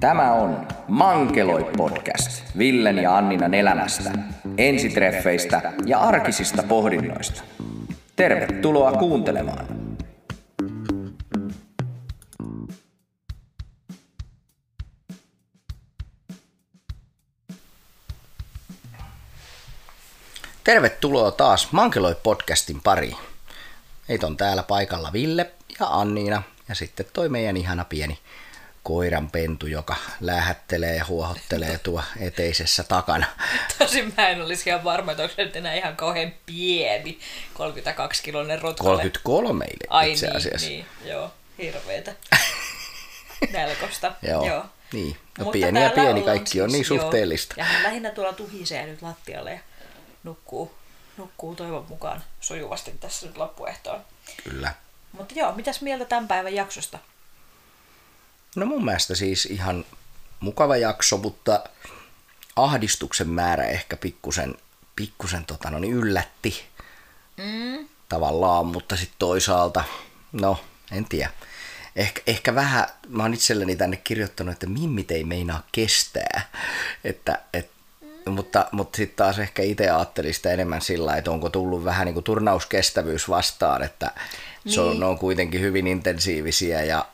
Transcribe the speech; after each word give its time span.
Tämä 0.00 0.32
on 0.32 0.68
Mankeloi 0.88 1.70
podcast 1.76 2.58
Villen 2.58 2.98
ja 2.98 3.16
Anninan 3.16 3.54
elämästä, 3.54 4.10
ensitreffeistä 4.58 5.72
ja 5.86 5.98
arkisista 5.98 6.62
pohdinnoista. 6.62 7.42
Tervetuloa 8.16 8.92
kuuntelemaan. 8.92 9.66
Tervetuloa 20.64 21.30
taas 21.30 21.72
Mankeloi 21.72 22.16
podcastin 22.22 22.80
pariin. 22.84 23.16
Meitä 24.08 24.26
on 24.26 24.36
täällä 24.36 24.62
paikalla 24.62 25.12
Ville 25.12 25.50
ja 25.80 25.86
Anniina 25.86 26.42
ja 26.68 26.74
sitten 26.74 27.06
toi 27.12 27.28
meidän 27.28 27.56
ihana 27.56 27.84
pieni 27.84 28.18
koiran 28.88 29.30
pentu, 29.30 29.66
joka 29.66 29.96
lähettelee 30.20 30.96
ja 30.96 31.04
huohottelee 31.04 31.78
tuo 31.78 32.02
eteisessä 32.20 32.84
takana. 32.84 33.26
Tosin 33.78 34.14
mä 34.16 34.28
en 34.28 34.42
olisi 34.42 34.70
ihan 34.70 34.84
varma, 34.84 35.10
että 35.12 35.22
onko 35.22 35.34
se 35.34 35.44
nyt 35.44 35.56
enää 35.56 35.74
ihan 35.74 35.96
kauhean 35.96 36.32
pieni 36.46 37.18
32 37.54 38.22
kiloinen 38.22 38.62
rotkolle. 38.62 38.96
33 38.96 39.66
Ai 39.88 40.12
itse 40.12 40.26
niin, 40.26 40.36
asiassa. 40.36 40.68
niin, 40.68 40.86
joo, 41.04 41.30
hirveetä. 41.58 42.14
Nälkosta, 43.52 44.12
Joo. 44.22 44.46
joo. 44.46 44.64
Niin. 44.92 45.16
No 45.38 45.44
Mutta 45.44 45.52
pieni 45.52 45.82
ja 45.82 45.90
pieni, 45.90 46.22
kaikki 46.22 46.60
on 46.60 46.70
siis, 46.70 46.88
niin 46.90 47.00
suhteellista. 47.00 47.54
Joo. 47.58 47.66
Ja 47.66 47.72
hän 47.72 47.82
lähinnä 47.82 48.10
tuolla 48.10 48.32
tuhisee 48.32 48.86
nyt 48.86 49.02
lattialle 49.02 49.52
ja 49.52 49.60
nukkuu, 50.24 50.74
nukkuu 51.16 51.54
toivon 51.54 51.86
mukaan 51.88 52.24
sujuvasti 52.40 52.94
tässä 53.00 53.26
nyt 53.26 53.36
loppuehtoon. 53.36 54.00
Kyllä. 54.44 54.74
Mutta 55.12 55.34
joo, 55.36 55.52
mitäs 55.52 55.80
mieltä 55.80 56.04
tämän 56.04 56.28
päivän 56.28 56.54
jaksosta? 56.54 56.98
No 58.56 58.66
mun 58.66 58.84
mielestä 58.84 59.14
siis 59.14 59.46
ihan 59.46 59.84
mukava 60.40 60.76
jakso, 60.76 61.16
mutta 61.16 61.64
ahdistuksen 62.56 63.28
määrä 63.28 63.64
ehkä 63.64 63.96
pikkusen, 63.96 64.54
pikkusen 64.96 65.44
tota, 65.44 65.70
no 65.70 65.78
niin 65.78 65.94
yllätti 65.94 66.62
Mm. 67.36 67.88
tavallaan, 68.08 68.66
mutta 68.66 68.96
sitten 68.96 69.16
toisaalta, 69.18 69.84
no 70.32 70.60
en 70.92 71.04
tiedä. 71.04 71.30
Ehkä, 71.96 72.22
ehkä 72.26 72.54
vähän, 72.54 72.86
mä 73.08 73.22
oon 73.22 73.34
itselleni 73.34 73.76
tänne 73.76 73.96
kirjoittanut, 73.96 74.52
että 74.52 74.66
mimmit 74.66 75.10
ei 75.10 75.24
meinaa 75.24 75.62
kestää. 75.72 76.48
Että, 77.04 77.38
et, 77.52 77.70
mutta 78.26 78.68
mutta 78.72 78.96
sitten 78.96 79.16
taas 79.16 79.38
ehkä 79.38 79.62
itse 79.62 79.90
ajattelin 79.90 80.34
sitä 80.34 80.52
enemmän 80.52 80.82
sillä, 80.82 81.16
että 81.16 81.30
onko 81.30 81.48
tullut 81.50 81.84
vähän 81.84 82.04
niin 82.04 82.14
kuin 82.14 82.24
turnauskestävyys 82.24 83.28
vastaan, 83.28 83.82
että 83.82 84.10
se 84.66 84.80
on, 84.80 84.90
Niin. 84.90 85.00
ne 85.00 85.06
on 85.06 85.18
kuitenkin 85.18 85.60
hyvin 85.60 85.86
intensiivisiä 85.86 86.82
ja, 86.84 87.06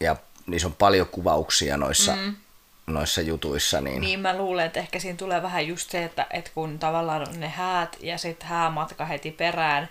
ja 0.00 0.16
niissä 0.46 0.68
on 0.68 0.74
paljon 0.74 1.06
kuvauksia 1.06 1.76
noissa, 1.76 2.16
mm. 2.16 2.34
noissa 2.86 3.20
jutuissa. 3.20 3.80
Niin, 3.80 4.00
Niin 4.00 4.20
mä 4.20 4.36
luulen, 4.36 4.66
että 4.66 4.80
ehkä 4.80 4.98
siinä 4.98 5.16
tulee 5.16 5.42
vähän 5.42 5.66
just 5.66 5.90
se, 5.90 6.04
että, 6.04 6.26
että 6.30 6.50
kun 6.54 6.78
tavallaan 6.78 7.26
ne 7.36 7.48
häät 7.48 7.96
ja 8.00 8.18
sitten 8.18 8.48
häämatka 8.48 9.04
heti 9.04 9.30
perään, 9.30 9.88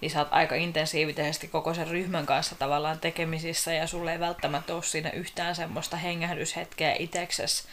niin 0.00 0.10
sä 0.10 0.18
oot 0.18 0.28
aika 0.30 0.54
intensiivisesti 0.54 1.48
koko 1.48 1.74
sen 1.74 1.88
ryhmän 1.88 2.26
kanssa 2.26 2.54
tavallaan 2.54 3.00
tekemisissä 3.00 3.72
ja 3.72 3.86
sulle 3.86 4.12
ei 4.12 4.20
välttämättä 4.20 4.74
ole 4.74 4.82
siinä 4.82 5.10
yhtään 5.10 5.54
semmoista 5.54 5.96
hengähdyshetkeä 5.96 6.96
itseksesi. 6.98 7.64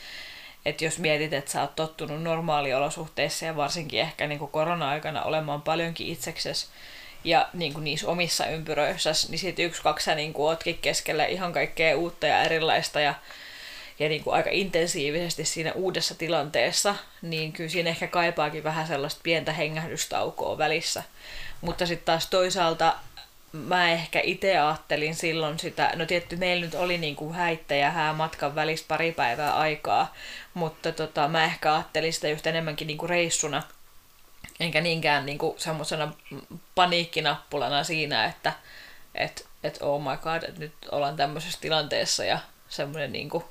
Että 0.65 0.85
jos 0.85 0.99
mietit, 0.99 1.33
että 1.33 1.51
sä 1.51 1.61
oot 1.61 1.75
tottunut 1.75 2.23
normaaliolosuhteissa 2.23 3.45
ja 3.45 3.55
varsinkin 3.55 3.99
ehkä 3.99 4.27
niin 4.27 4.39
korona-aikana 4.39 5.23
olemaan 5.23 5.61
paljonkin 5.61 6.07
itseksesi 6.07 6.67
ja 7.23 7.49
niin 7.53 7.73
kuin 7.73 7.83
niissä 7.83 8.07
omissa 8.07 8.45
ympyröissä, 8.45 9.11
niin 9.29 9.39
sitten 9.39 9.65
yksi, 9.65 9.81
kaksi 9.81 10.05
sä 10.05 10.15
niin 10.15 10.33
kuin 10.33 10.47
ootkin 10.47 10.77
keskellä 10.77 11.25
ihan 11.25 11.53
kaikkea 11.53 11.97
uutta 11.97 12.27
ja 12.27 12.43
erilaista 12.43 12.99
ja 12.99 13.13
ja 13.99 14.09
niin 14.09 14.23
kuin 14.23 14.33
aika 14.33 14.49
intensiivisesti 14.53 15.45
siinä 15.45 15.71
uudessa 15.71 16.15
tilanteessa, 16.15 16.95
niin 17.21 17.53
kyllä 17.53 17.69
siinä 17.69 17.89
ehkä 17.89 18.07
kaipaakin 18.07 18.63
vähän 18.63 18.87
sellaista 18.87 19.21
pientä 19.23 19.53
hengähdystaukoa 19.53 20.57
välissä. 20.57 21.03
Mutta 21.61 21.85
sitten 21.85 22.05
taas 22.05 22.27
toisaalta 22.27 22.95
mä 23.51 23.91
ehkä 23.91 24.21
itse 24.23 24.57
ajattelin 24.57 25.15
silloin 25.15 25.59
sitä, 25.59 25.91
no 25.95 26.05
tietty 26.05 26.35
meillä 26.35 26.65
nyt 26.65 26.75
oli 26.75 26.97
niin 26.97 27.15
kuin 27.15 27.33
häittä 27.33 27.75
ja 27.75 27.91
hää 27.91 28.13
matkan 28.13 28.55
välissä 28.55 28.85
pari 28.87 29.11
päivää 29.11 29.55
aikaa, 29.55 30.13
mutta 30.53 30.91
tota, 30.91 31.27
mä 31.27 31.43
ehkä 31.43 31.73
ajattelin 31.73 32.13
sitä 32.13 32.29
just 32.29 32.47
enemmänkin 32.47 32.87
niin 32.87 32.97
kuin 32.97 33.09
reissuna, 33.09 33.63
enkä 34.59 34.81
niinkään 34.81 35.25
niin 35.25 35.37
kuin 35.37 35.59
semmoisena 35.59 36.13
paniikkinappulana 36.75 37.83
siinä, 37.83 38.25
että 38.25 38.53
et, 39.15 39.47
et 39.63 39.77
oh 39.81 40.01
my 40.01 40.17
god, 40.17 40.43
että 40.43 40.59
nyt 40.59 40.73
ollaan 40.91 41.15
tämmöisessä 41.15 41.59
tilanteessa 41.61 42.25
ja 42.25 42.39
semmoinen 42.69 43.11
niin 43.11 43.29
kuin, 43.29 43.43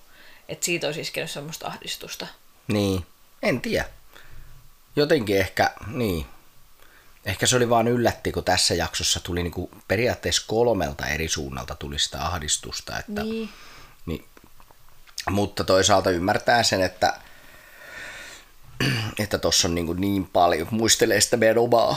että 0.48 0.64
siitä 0.64 0.86
olisi 0.86 1.00
iskenyt 1.00 1.30
semmoista 1.30 1.66
ahdistusta. 1.66 2.26
niin, 2.68 3.06
en 3.42 3.60
tiedä. 3.60 3.84
Jotenkin 4.96 5.38
ehkä, 5.38 5.70
niin. 5.86 6.26
Ehkä 7.24 7.46
se 7.46 7.56
oli 7.56 7.70
vaan 7.70 7.88
yllätti, 7.88 8.32
kun 8.32 8.44
tässä 8.44 8.74
jaksossa 8.74 9.20
tuli 9.20 9.42
niinku 9.42 9.70
periaatteessa 9.88 10.44
kolmelta 10.46 11.06
eri 11.06 11.28
suunnalta 11.28 11.74
tuli 11.74 11.98
sitä 11.98 12.24
ahdistusta. 12.24 12.98
Että, 12.98 13.22
Niin. 13.22 13.48
Niin, 14.06 14.24
mutta 15.30 15.64
toisaalta 15.64 16.10
ymmärtää 16.10 16.62
sen, 16.62 16.82
että 16.82 17.20
että 19.22 19.38
tossa 19.38 19.68
on 19.68 19.74
niin, 19.74 19.86
kuin 19.86 20.00
niin 20.00 20.24
paljon, 20.32 20.68
muistelee 20.70 21.20
sitä 21.20 21.36
meidän 21.36 21.58
omaa, 21.58 21.96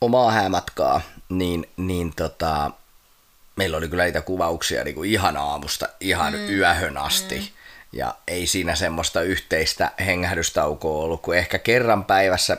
omaa 0.00 0.32
häämatkaa, 0.32 1.00
niin, 1.28 1.68
niin 1.76 2.12
tota, 2.16 2.70
meillä 3.56 3.76
oli 3.76 3.88
kyllä 3.88 4.04
niitä 4.04 4.20
kuvauksia 4.20 4.84
niin 4.84 4.94
kuin 4.94 5.10
ihan 5.10 5.36
aamusta 5.36 5.88
ihan 6.00 6.32
mm. 6.32 6.50
yöhön 6.50 6.96
asti. 6.96 7.38
Mm. 7.38 7.46
Ja 7.92 8.14
ei 8.28 8.46
siinä 8.46 8.74
semmoista 8.74 9.22
yhteistä 9.22 9.90
hengähdystaukoa 10.06 11.04
ollut, 11.04 11.22
kun 11.22 11.36
ehkä 11.36 11.58
kerran 11.58 12.04
päivässä 12.04 12.56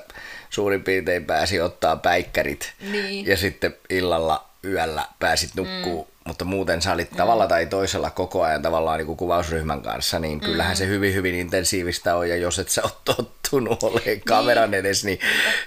suurin 0.50 0.84
piirtein 0.84 1.26
pääsi 1.26 1.62
ottaa 1.62 1.96
päikkärit 1.96 2.74
Niin. 2.92 3.26
ja 3.26 3.38
sitten 3.38 3.76
illalla 3.90 4.50
yöllä 4.66 5.08
pääsit 5.20 5.56
nukkuu, 5.56 6.04
mm. 6.04 6.12
mutta 6.26 6.46
muuten 6.46 6.82
sä 6.82 6.92
olit 6.92 7.12
mm. 7.12 7.18
tavalla 7.18 7.48
tai 7.48 7.66
toisella 7.66 8.10
koko 8.10 8.44
ajan 8.44 8.62
tavallaan 8.62 8.98
niin 8.98 9.06
kuin 9.06 9.18
kuvausryhmän 9.18 9.82
kanssa, 9.82 10.20
niin 10.20 10.40
kyllähän 10.40 10.78
se 10.78 10.88
hyvin 10.88 11.14
hyvin 11.14 11.36
intensiivistä 11.36 12.16
on, 12.16 12.30
ja 12.30 12.36
jos 12.36 12.60
et 12.60 12.70
sä 12.70 12.84
ole 12.84 12.92
tottunut 13.06 13.84
olemaan 13.84 14.22
kameran 14.28 14.74
edes, 14.74 15.06
niin 15.06 15.20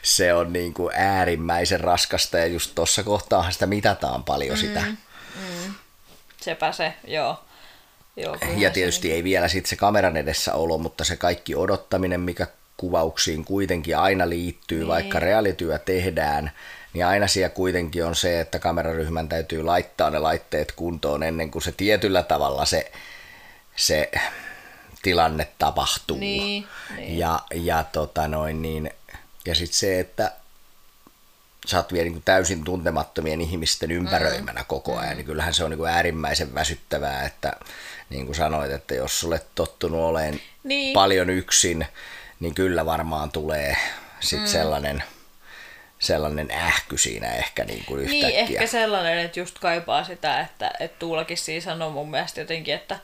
se 0.03 0.35
on 0.35 0.53
niin 0.53 0.75
kuin 0.75 0.95
äärimmäisen 0.95 1.81
raskasta, 1.81 2.39
ja 2.39 2.47
just 2.47 2.75
tuossa 2.75 3.03
kohtaahan 3.03 3.53
sitä 3.53 3.67
mitataan 3.67 4.25
paljon 4.25 4.57
sitä. 4.57 4.85
Sepä 6.41 6.73
se, 6.73 6.95
joo. 7.05 7.45
joo 8.17 8.37
Ja 8.57 8.69
se 8.69 8.75
tietysti 8.75 9.13
ei 9.13 9.25
vielä 9.25 9.49
sitten 9.49 9.71
se 9.71 9.77
kameran 9.77 10.17
edessä 10.17 10.55
olo, 10.55 10.79
mutta 10.79 11.05
se 11.05 11.17
kaikki 11.17 11.55
odottaminen, 11.55 12.21
mikä 12.21 12.47
kuvauksiin 12.77 13.45
kuitenkin 13.45 13.97
aina 13.97 14.29
liittyy, 14.29 14.79
niin. 14.79 14.89
vaikka 14.89 15.21
reaalityö 15.21 15.79
tehdään, 15.79 16.51
niin 16.95 17.07
aina 17.07 17.27
siellä 17.27 17.49
kuitenkin 17.49 18.05
on 18.05 18.15
se, 18.15 18.41
että 18.41 18.59
kameraryhmän 18.59 19.29
täytyy 19.29 19.63
laittaa 19.63 20.11
ne 20.11 20.19
laitteet 20.19 20.73
kuntoon 20.73 21.23
ennen 21.23 21.51
kuin 21.51 21.63
se 21.63 21.73
tietyllä 21.73 22.23
tavalla 22.23 22.65
se, 22.65 22.93
se 23.77 24.11
tilanne 25.03 25.49
tapahtuu. 25.59 26.17
Niin, 26.19 26.67
niin. 26.97 27.19
Ja, 27.19 27.41
ja, 27.55 27.85
tota 27.93 28.29
noin, 28.29 28.63
niin, 28.63 28.91
ja 29.47 29.55
sitten 29.55 29.79
se, 29.79 30.01
että 30.01 30.33
sä 31.67 31.77
oot 31.77 31.93
vielä 31.93 32.05
niin 32.05 32.13
kuin 32.13 32.23
täysin 32.25 32.65
tuntemattomien 32.65 33.41
ihmisten 33.41 33.91
ympäröimänä 33.93 34.65
koko 34.65 34.99
ajan, 34.99 35.17
niin 35.17 35.27
kyllähän 35.27 35.55
se 35.55 35.65
on 35.65 35.71
niin 35.71 35.79
kuin 35.79 35.91
äärimmäisen 35.91 36.55
väsyttävää, 36.55 37.27
että 37.27 37.53
niin 38.11 38.27
kuin 38.27 38.37
sanoit, 38.37 38.71
että 38.73 38.95
jos 38.95 39.21
sulle 39.21 39.41
tottunut 39.55 40.01
oleen 40.01 40.41
Niin. 40.65 40.93
paljon 40.95 41.31
yksin, 41.31 41.87
niin 42.41 42.55
kyllä 42.55 42.87
varmaan 42.87 43.31
tulee 43.31 43.77
sit 44.21 44.49
sellainen, 44.49 45.03
sellainen 45.99 46.51
ähky 46.51 46.99
siinä 46.99 47.27
ehkä 47.27 47.65
niin 47.65 47.85
kuin 47.85 48.01
yhtäkkiä. 48.01 48.29
Niin, 48.29 48.39
ehkä 48.39 48.67
sellainen, 48.67 49.19
että 49.19 49.41
just 49.41 49.59
kaipaa 49.59 50.05
sitä, 50.05 50.41
että, 50.41 50.71
että 50.81 50.99
Tuulakin 50.99 51.37
siinä 51.37 51.65
sanoo 51.65 51.91
mun 51.91 52.11
mielestä 52.11 52.41
jotenkin, 52.41 52.75
että, 52.75 52.99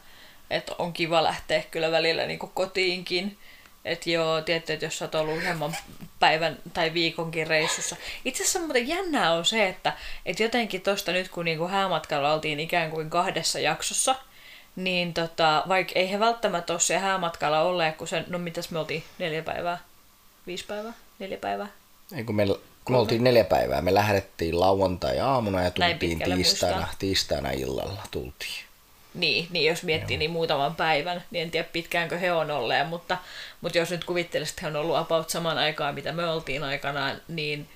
että 0.51 0.73
on 0.79 0.93
kiva 0.93 1.23
lähteä 1.23 1.63
kyllä 1.71 1.91
välillä 1.91 2.27
niin 2.27 2.39
kotiinkin. 2.39 3.39
Että 3.85 4.11
joo, 4.11 4.43
tiedätte, 4.43 4.73
että 4.73 4.87
jos 4.87 4.99
sä 4.99 5.05
oot 5.05 5.15
ollut 5.15 5.39
useamman 5.39 5.77
päivän 6.21 6.59
tai 6.75 6.95
viikonkin 6.95 7.47
reissussa. 7.47 7.97
Itse 8.25 8.43
asiassa 8.43 8.59
muuten 8.59 8.89
jännää 8.89 9.33
on 9.33 9.45
se, 9.45 9.69
että, 9.69 9.93
että 10.27 10.43
jotenkin 10.43 10.81
tosta 10.81 11.13
nyt 11.13 11.29
kun 11.29 11.45
niinku 11.45 11.69
häämatkalla 11.69 12.33
oltiin 12.33 12.61
ikään 12.61 12.91
kuin 12.91 13.11
kahdessa 13.11 13.59
jaksossa, 13.59 14.15
niin 14.77 15.15
tota, 15.15 15.65
vaikka 15.69 15.93
ei 15.95 16.11
he 16.11 16.21
välttämättä 16.21 16.73
ole 16.73 16.81
siellä 16.81 17.07
häämatkalla 17.07 17.61
olleet, 17.61 17.97
kun 17.97 18.09
se, 18.09 18.25
no 18.27 18.39
mitäs 18.39 18.71
me 18.71 18.79
oltiin, 18.79 19.05
neljä 19.19 19.43
päivää, 19.43 19.79
viisi 20.47 20.65
päivää, 20.65 20.93
neljä 21.19 21.39
päivää, 21.39 21.69
Ei, 22.17 22.25
kun 22.25 22.35
me, 22.35 22.47
me 22.89 22.99
oltiin 22.99 23.25
neljä 23.25 23.45
päivää. 23.45 23.83
Me 23.83 23.95
lähdettiin 23.95 24.61
lauantai-aamuna 24.61 25.63
ja 25.63 25.71
tultiin 25.71 25.99
tiistaina, 25.99 26.35
muistaa. 26.77 26.95
tiistaina 26.99 27.51
illalla 27.51 28.03
tultiin. 28.11 28.65
Niin, 29.15 29.47
niin 29.51 29.67
jos 29.67 29.83
miettii 29.83 30.17
niin 30.17 30.31
muutaman 30.31 30.77
päivän, 30.77 31.25
niin 31.31 31.43
en 31.43 31.51
tiedä 31.51 31.69
pitkäänkö 31.73 32.19
he 32.19 32.33
on 32.33 32.51
olleet, 32.51 32.89
mutta, 32.89 33.19
mutta 33.61 33.79
jos 33.79 33.91
nyt 33.91 34.05
kuvittelisit, 34.05 34.53
että 34.53 34.63
he 34.63 34.67
on 34.67 34.77
ollut 34.77 34.97
about 34.97 35.31
saman 35.31 35.59
aikaan, 35.59 35.95
mitä 35.95 36.13
me 36.13 36.27
oltiin 36.27 36.65
aikanaan, 36.65 37.21
niin 37.29 37.69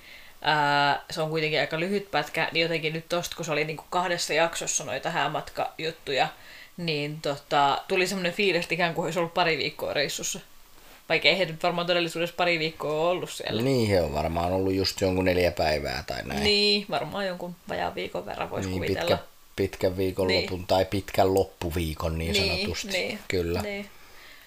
ää, 0.43 1.05
se 1.11 1.23
on 1.23 1.31
kuitenkin 1.31 1.61
aika 1.61 1.81
lyhyt 1.81 2.11
pätkä, 2.11 2.49
niin 2.53 2.63
jotenkin 2.63 2.93
nyt 2.93 3.09
tosta, 3.09 3.37
kun 3.37 3.45
se 3.45 3.53
oli 3.53 3.65
niinku 3.65 3.85
kahdessa 3.91 4.35
jaksossa 4.35 4.85
noita 4.85 5.11
häämatkajuttuja, 5.11 6.29
niin 6.77 7.21
tota, 7.21 7.83
tuli 7.89 8.07
semmoinen 8.07 8.33
fiilis, 8.33 8.63
että 8.63 8.75
ikään 8.75 8.95
kuin 8.95 9.05
olisi 9.05 9.19
ollut 9.19 9.35
pari 9.35 9.59
viikkoa 9.59 9.95
reissussa. 9.95 10.41
Vaikka 11.09 11.29
ei 11.29 11.39
he 11.39 11.45
nyt 11.45 11.63
varmaan 11.63 11.87
todellisuudessa 11.87 12.37
pari 12.37 12.59
viikkoa 12.59 12.93
ole 12.93 13.11
ollut 13.11 13.31
siellä. 13.31 13.63
Niin, 13.63 13.89
he 13.91 14.01
on 14.03 14.15
varmaan 14.15 14.53
ollut 14.53 14.75
just 14.75 15.01
jonkun 15.01 15.25
neljä 15.25 15.51
päivää 15.51 16.05
tai 16.07 16.23
näin. 16.25 16.43
Niin, 16.45 16.87
varmaan 16.91 17.27
jonkun 17.27 17.57
vajaan 17.69 17.95
viikon 17.95 18.27
verran 18.27 18.51
voisi 18.51 18.69
niin 18.69 18.75
kuvitella. 18.83 19.01
pitkä, 19.17 19.19
pitkän 19.57 19.97
viikonlopun 19.97 20.59
niin. 20.59 20.67
tai 20.67 20.85
pitkän 20.85 21.35
loppuviikon 21.35 22.19
niin, 22.19 22.33
Niin, 22.33 22.59
sanotusti. 22.63 22.89
niin, 22.89 23.19
Kyllä, 23.29 23.63
Niin. 23.63 23.87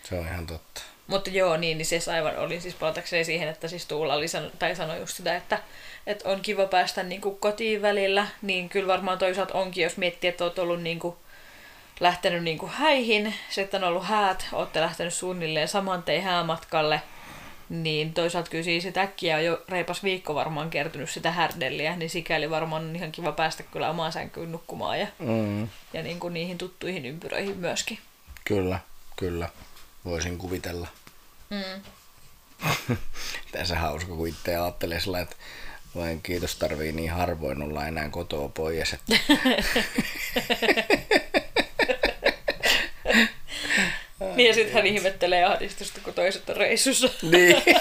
se 0.03 0.15
on 0.15 0.25
ihan 0.27 0.47
totta. 0.47 0.81
Mutta 1.07 1.29
joo, 1.29 1.57
niin, 1.57 1.77
niin 1.77 1.85
siis 1.85 2.07
aivan 2.07 2.37
oli 2.37 2.61
siis 2.61 2.75
palatakseni 2.75 3.23
siihen, 3.25 3.47
että 3.47 3.67
siis 3.67 3.85
Tuula 3.85 4.13
oli 4.13 4.27
sano, 4.27 4.49
tai 4.59 4.75
sanoi 4.75 4.99
just 4.99 5.15
sitä, 5.17 5.35
että, 5.35 5.59
että 6.07 6.29
on 6.29 6.41
kiva 6.41 6.65
päästä 6.65 7.03
niin 7.03 7.21
kuin 7.21 7.37
kotiin 7.39 7.81
välillä, 7.81 8.27
niin 8.41 8.69
kyllä 8.69 8.87
varmaan 8.87 9.17
toisaalta 9.17 9.53
onkin, 9.53 9.83
jos 9.83 9.97
miettii, 9.97 10.27
että 10.29 10.43
olet 10.43 10.59
ollut 10.59 10.81
niin 10.81 10.99
kuin, 10.99 11.15
lähtenyt 12.01 12.43
niin 12.43 12.57
kuin 12.57 12.71
häihin, 12.71 13.33
sitten 13.49 13.83
on 13.83 13.89
ollut 13.89 14.05
häät, 14.05 14.47
olette 14.53 14.81
lähtenyt 14.81 15.13
suunnilleen 15.13 15.67
saman 15.67 16.03
tein 16.03 16.23
häämatkalle, 16.23 17.01
niin 17.69 18.13
toisaalta 18.13 18.49
kyllä 18.49 18.63
siis 18.63 18.87
äkkiä 18.97 19.35
on 19.35 19.45
jo 19.45 19.63
reipas 19.69 20.03
viikko 20.03 20.35
varmaan 20.35 20.69
kertynyt 20.69 21.09
sitä 21.09 21.31
härdelliä, 21.31 21.95
niin 21.95 22.09
sikäli 22.09 22.49
varmaan 22.49 22.85
on 22.85 22.95
ihan 22.95 23.11
kiva 23.11 23.31
päästä 23.31 23.63
kyllä 23.63 23.89
omaan 23.89 24.11
sänkyyn 24.11 24.51
nukkumaan 24.51 24.99
ja, 24.99 25.07
Mm, 25.19 25.67
ja 25.93 26.03
niin 26.03 26.19
kuin 26.19 26.33
niihin 26.33 26.57
tuttuihin 26.57 27.05
ympyröihin 27.05 27.57
myöskin. 27.57 27.99
kyllä, 28.43 28.79
kyllä. 29.15 29.49
Voisin 30.05 30.37
kuvitella. 30.37 30.87
Mm. 31.49 31.81
Tässä 33.51 33.79
hauska, 33.79 34.15
kun 34.15 34.27
itse 34.27 34.55
ajattelee 34.55 34.99
sillä, 34.99 35.19
että 35.19 35.35
vain 35.95 36.21
kiitos 36.21 36.55
tarvii 36.55 36.91
niin 36.91 37.11
harvoin 37.11 37.61
olla 37.61 37.87
enää 37.87 38.09
kotoa 38.09 38.49
pois. 38.49 38.93
Että... 38.93 39.15
Niin 44.35 44.47
ja 44.47 44.53
sitten 44.53 44.73
hän 44.73 44.85
ihmettelee 44.87 45.43
ahdistusta, 45.43 45.99
kun 46.03 46.13
toiset 46.13 46.49
on 46.49 46.57
reissussa. 46.57 47.09
niin. 47.21 47.63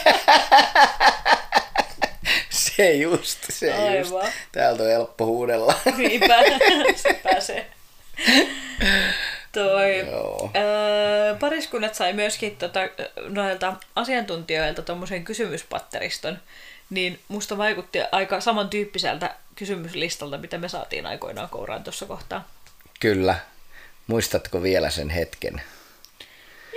se 2.50 2.92
just, 2.92 3.38
se 3.48 3.72
Aivan. 3.72 3.98
just. 3.98 4.14
Täältä 4.52 4.82
on 4.82 4.88
helppo 4.88 5.26
huudella. 5.26 5.74
Niinpä, 5.96 6.38
se 6.96 7.20
pääsee. 7.22 7.66
Toi, 9.52 9.98
Joo. 9.98 10.50
öö, 10.56 11.34
pariskunnat 11.34 11.94
sai 11.94 12.12
myöskin 12.12 12.56
tota, 12.56 12.80
noilta 13.28 13.76
asiantuntijoilta 13.96 14.82
tuommoisen 14.82 15.24
kysymyspatteriston, 15.24 16.38
niin 16.90 17.18
musta 17.28 17.58
vaikutti 17.58 17.98
aika 18.12 18.40
samantyyppiseltä 18.40 19.34
kysymyslistalta, 19.54 20.38
mitä 20.38 20.58
me 20.58 20.68
saatiin 20.68 21.06
aikoinaan 21.06 21.48
kouraan 21.48 21.84
tuossa 21.84 22.06
kohtaa. 22.06 22.48
Kyllä. 23.00 23.36
Muistatko 24.06 24.62
vielä 24.62 24.90
sen 24.90 25.10
hetken? 25.10 25.62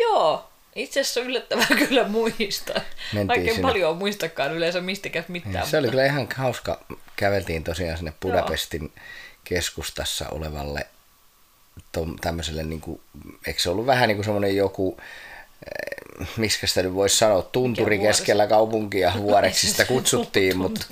Joo, 0.01 0.49
itse 0.75 0.99
asiassa 0.99 1.19
yllättävää 1.19 1.67
kyllä 1.87 2.07
muista. 2.07 2.81
Vaikka 3.27 3.51
paljon 3.61 3.97
muistakaan 3.97 4.53
yleensä 4.53 4.81
mistäkään 4.81 5.25
mitään. 5.27 5.67
Se 5.67 5.77
oli 5.77 5.89
kyllä 5.89 6.05
ihan 6.05 6.27
hauska. 6.35 6.85
Käveltiin 7.15 7.63
tosiaan 7.63 7.97
sinne 7.97 8.13
Budapestin 8.21 8.91
keskustassa 9.43 10.29
olevalle 10.29 10.87
tämmöiselle, 12.21 12.63
niin 12.63 12.81
kuin, 12.81 13.01
eikö 13.47 13.59
se 13.59 13.69
ollut 13.69 13.85
vähän 13.85 14.07
niin 14.07 14.17
kuin 14.17 14.25
semmoinen 14.25 14.55
joku, 14.55 14.97
eh, 16.19 16.27
miksi 16.37 16.67
sitä 16.67 16.83
nyt 16.83 16.93
voisi 16.93 17.17
sanoa, 17.17 17.41
tunturi 17.41 17.99
keskellä 17.99 18.47
kaupunkia 18.47 19.13
vuoreksi 19.21 19.71
sitä 19.71 19.85
kutsuttiin, 19.85 20.57
mutta, 20.57 20.85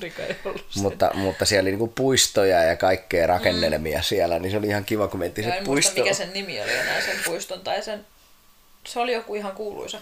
mutta, 0.75 1.11
mutta 1.13 1.45
siellä 1.45 1.61
oli 1.61 1.69
niin 1.69 1.79
kuin 1.79 1.93
puistoja 1.95 2.63
ja 2.63 2.75
kaikkea 2.75 3.27
rakennelmia 3.27 4.01
siellä, 4.01 4.39
niin 4.39 4.51
se 4.51 4.57
oli 4.57 4.67
ihan 4.67 4.85
kiva, 4.85 5.07
kun 5.07 5.19
mentiin 5.19 5.45
se 5.45 5.49
muista, 5.49 5.65
puisto. 5.65 6.01
mikä 6.01 6.13
sen 6.13 6.33
nimi 6.33 6.61
oli 6.61 6.73
enää 6.73 7.01
sen 7.01 7.17
puiston 7.25 7.59
tai 7.59 7.83
sen... 7.83 8.05
Se 8.83 8.99
oli 8.99 9.13
joku 9.13 9.35
ihan 9.35 9.51
kuuluisa. 9.51 9.97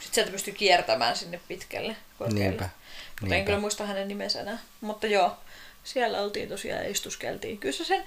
Sitten 0.00 0.14
sieltä 0.14 0.30
pystyi 0.32 0.54
kiertämään 0.54 1.16
sinne 1.16 1.40
pitkälle. 1.48 1.96
korkealle. 2.18 2.44
Niinpä, 2.44 2.64
Mutta 2.64 3.24
en 3.24 3.30
niinpä. 3.30 3.46
kyllä 3.46 3.60
muista 3.60 3.86
hänen 3.86 4.08
nimensä 4.08 4.40
enää. 4.40 4.58
Mutta 4.80 5.06
joo, 5.06 5.36
siellä 5.84 6.20
oltiin 6.20 6.48
tosiaan 6.48 6.84
ja 6.84 6.90
istuskeltiin. 6.90 7.58
Kyllä 7.58 7.76
se 7.76 7.84
sen, 7.84 8.04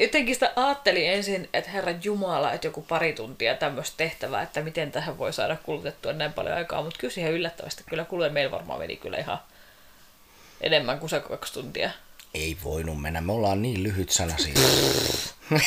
jotenkin 0.00 0.34
sitä 0.34 0.52
ajattelin 0.56 1.10
ensin, 1.10 1.48
että 1.52 1.70
herra 1.70 1.94
Jumala, 2.02 2.52
että 2.52 2.66
joku 2.66 2.82
pari 2.82 3.12
tuntia 3.12 3.54
tämmöistä 3.54 3.96
tehtävää, 3.96 4.42
että 4.42 4.60
miten 4.60 4.92
tähän 4.92 5.18
voi 5.18 5.32
saada 5.32 5.56
kulutettua 5.62 6.12
näin 6.12 6.32
paljon 6.32 6.56
aikaa. 6.56 6.82
Mutta 6.82 6.98
kyllä 7.00 7.14
siihen 7.14 7.32
yllättävästi 7.32 7.84
kyllä 7.88 8.04
kului. 8.04 8.30
Meillä 8.30 8.50
varmaan 8.50 8.78
meni 8.78 8.96
kyllä 8.96 9.18
ihan 9.18 9.38
enemmän 10.60 10.98
kuin 10.98 11.10
se 11.10 11.20
kaksi 11.20 11.52
tuntia. 11.52 11.90
Ei 12.34 12.56
voinut 12.64 13.02
mennä, 13.02 13.20
me 13.20 13.32
ollaan 13.32 13.62
niin 13.62 13.82
lyhyt 13.82 14.10
sanasia. 14.10 14.54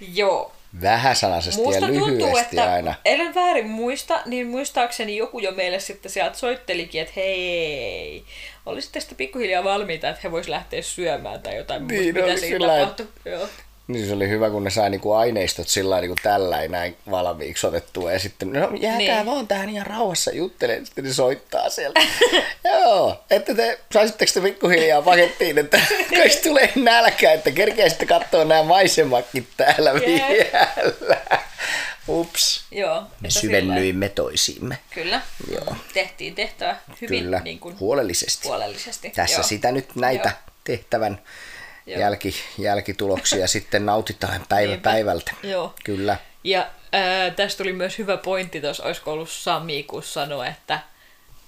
Joo, 0.00 0.52
Vähäsanaisesti 0.82 1.60
ja 1.60 1.66
Musta 1.66 1.86
tuntuu, 1.86 2.06
lyhyesti 2.06 2.56
että 2.58 2.72
aina. 2.72 2.94
ellen 3.04 3.34
väärin 3.34 3.66
muista, 3.66 4.20
niin 4.26 4.46
muistaakseni 4.46 5.16
joku 5.16 5.38
jo 5.38 5.52
meille 5.52 5.80
sitten 5.80 6.12
sieltä 6.12 6.38
soittelikin, 6.38 7.00
että 7.00 7.12
hei, 7.16 8.24
olisitte 8.66 9.00
sitten 9.00 9.16
pikkuhiljaa 9.16 9.64
valmiita, 9.64 10.08
että 10.08 10.20
he 10.24 10.30
vois 10.30 10.48
lähteä 10.48 10.82
syömään 10.82 11.42
tai 11.42 11.56
jotain. 11.56 11.86
Niin, 11.86 12.00
oli 12.00 12.12
mitä 12.12 12.40
siinä 12.40 12.66
tapahtui. 12.66 13.08
Joo. 13.24 13.48
Niin 13.88 14.06
se 14.06 14.12
oli 14.14 14.28
hyvä, 14.28 14.50
kun 14.50 14.64
ne 14.64 14.70
sai 14.70 14.90
niinku 14.90 15.12
aineistot 15.12 15.68
sillä 15.68 16.00
niinku 16.00 16.16
tällä 16.22 16.68
näin 16.68 16.96
valmiiksi 17.10 17.66
otettua. 17.66 18.12
Ja 18.12 18.18
sitten, 18.18 18.52
no 18.52 18.70
jääkää 18.80 18.98
Niin. 18.98 19.26
vaan 19.26 19.48
tähän 19.48 19.68
ihan 19.68 19.86
rauhassa 19.86 20.30
juttelemaan. 20.34 20.86
Sitten 20.86 21.04
ne 21.04 21.12
soittaa 21.12 21.70
sieltä. 21.70 22.00
Joo, 22.72 23.24
että 23.30 23.54
te 23.54 23.78
saisitteko 23.92 24.32
te 24.34 24.40
pikkuhiljaa 24.40 25.02
pakettiin, 25.02 25.58
että 25.58 25.80
se 26.30 26.40
tulee 26.42 26.72
nälkä, 26.76 27.32
että 27.32 27.50
kerkeisitte 27.50 28.06
katsoa 28.06 28.44
nämä 28.44 28.62
maisematkin 28.62 29.48
täällä 29.56 29.90
Jep. 29.90 30.04
vielä. 30.06 30.68
Ups. 32.08 32.64
Joo. 32.70 33.02
Me 33.20 33.30
syvennyimme 33.30 34.08
toisiimme. 34.08 34.78
sillä- 34.94 34.94
Kyllä. 35.04 35.20
Joo. 35.50 35.76
Tehtiin 35.94 36.34
tehtävä 36.34 36.76
hyvin 37.00 37.22
Kyllä, 37.24 37.40
niin 37.40 37.58
kuin, 37.58 37.80
huolellisesti. 37.80 38.48
huolellisesti. 38.48 39.10
Tässä 39.10 39.36
Joo. 39.36 39.42
sitä 39.42 39.72
nyt 39.72 39.96
näitä 39.96 40.28
Joo. 40.28 40.52
tehtävän 40.64 41.18
Joo. 41.86 42.00
jälki, 42.00 42.34
jälkituloksia 42.58 43.46
sitten 43.56 43.86
nautitaan 43.86 44.46
päivä 44.48 44.70
Niinpä. 44.72 44.90
päivältä. 44.90 45.32
Joo. 45.42 45.74
Kyllä. 45.84 46.16
Ja 46.44 46.66
ää, 46.92 47.30
tästä 47.30 47.58
tuli 47.58 47.72
myös 47.72 47.98
hyvä 47.98 48.16
pointti 48.16 48.60
tuossa, 48.60 48.84
olisiko 48.84 49.12
ollut 49.12 49.30
Sami, 49.30 49.82
kun 49.82 50.02
sanoi, 50.02 50.48
että 50.48 50.80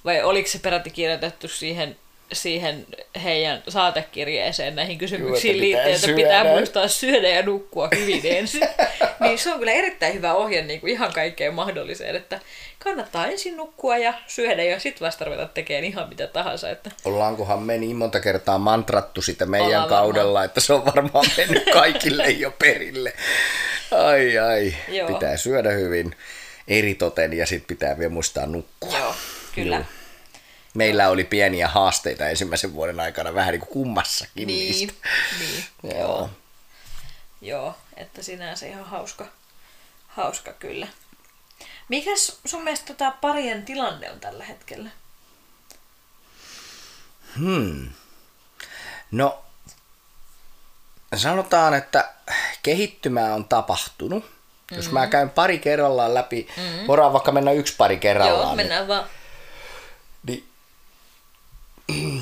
vai 0.04 0.22
oliko 0.22 0.48
se 0.48 0.58
peräti 0.58 0.90
kirjoitettu 0.90 1.48
siihen, 1.48 1.96
siihen 2.32 2.86
heidän 3.24 3.62
saatekirjeeseen 3.68 4.76
näihin 4.76 4.98
kysymyksiin 4.98 5.54
pitää 5.60 5.86
liittyen, 5.86 5.94
että 5.94 6.22
pitää 6.22 6.44
muistaa 6.44 6.88
syödä 6.88 7.28
ja 7.28 7.42
nukkua 7.42 7.88
hyvin 7.96 8.20
ensin. 8.24 8.60
niin 9.20 9.38
se 9.38 9.52
on 9.52 9.58
kyllä 9.58 9.72
erittäin 9.72 10.14
hyvä 10.14 10.34
ohje 10.34 10.62
niin 10.62 10.80
kuin 10.80 10.92
ihan 10.92 11.12
kaikkeen 11.12 11.54
mahdolliseen, 11.54 12.16
että 12.16 12.40
kannattaa 12.78 13.26
ensin 13.26 13.56
nukkua 13.56 13.98
ja 13.98 14.14
syödä 14.26 14.62
ja 14.62 14.80
sitten 14.80 15.06
vasta 15.06 15.24
ruveta 15.24 15.46
tekemään 15.46 15.84
ihan 15.84 16.08
mitä 16.08 16.26
tahansa. 16.26 16.70
Että 16.70 16.90
Ollaankohan 17.04 17.62
me 17.62 17.78
niin 17.78 17.96
monta 17.96 18.20
kertaa 18.20 18.58
mantrattu 18.58 19.22
sitä 19.22 19.46
meidän 19.46 19.66
Ollaan 19.66 19.88
kaudella, 19.88 20.44
että 20.44 20.60
se 20.60 20.72
on 20.72 20.86
varmaan 20.86 21.26
mennyt 21.36 21.64
kaikille 21.80 22.30
jo 22.30 22.50
perille. 22.58 23.12
Ai 23.90 24.38
ai, 24.38 24.74
Joo. 24.88 25.08
pitää 25.08 25.36
syödä 25.36 25.70
hyvin 25.70 26.16
eritoten 26.68 27.32
ja 27.32 27.46
sitten 27.46 27.66
pitää 27.76 27.98
vielä 27.98 28.12
muistaa 28.12 28.46
nukkua. 28.46 28.98
joo, 28.98 29.14
kyllä. 29.54 29.76
Joo. 29.76 29.84
Meillä 30.78 31.08
oli 31.08 31.24
pieniä 31.24 31.68
haasteita 31.68 32.28
ensimmäisen 32.28 32.74
vuoden 32.74 33.00
aikana, 33.00 33.34
vähän 33.34 33.52
niin 33.52 33.60
kuin 33.60 33.68
kummassakin 33.72 34.46
Niin, 34.46 34.72
niistä. 34.72 34.94
niin, 35.38 35.64
Joo. 35.82 35.94
joo. 36.00 36.30
Joo, 37.40 37.74
että 37.96 38.22
sinänsä 38.22 38.66
ihan 38.66 38.84
hauska, 38.84 39.26
hauska 40.08 40.52
kyllä. 40.52 40.86
Mikäs 41.88 42.38
sun 42.44 42.64
mielestä 42.64 42.86
tota 42.86 43.10
parien 43.10 43.64
tilanne 43.64 44.10
on 44.10 44.20
tällä 44.20 44.44
hetkellä? 44.44 44.90
Hmm. 47.38 47.88
No, 49.10 49.42
sanotaan, 51.16 51.74
että 51.74 52.08
kehittymää 52.62 53.34
on 53.34 53.44
tapahtunut. 53.44 54.24
Mm-hmm. 54.24 54.76
Jos 54.76 54.90
mä 54.92 55.06
käyn 55.06 55.30
pari 55.30 55.58
kerrallaan 55.58 56.14
läpi, 56.14 56.48
mm-hmm. 56.56 56.86
voidaan 56.86 57.12
vaikka 57.12 57.32
mennä 57.32 57.52
yksi 57.52 57.74
pari 57.76 57.96
kerrallaan. 57.96 58.38
Joo, 58.38 58.48
niin- 58.48 58.56
mennään 58.56 58.88
vaan. 58.88 59.04
Niin, 60.26 60.48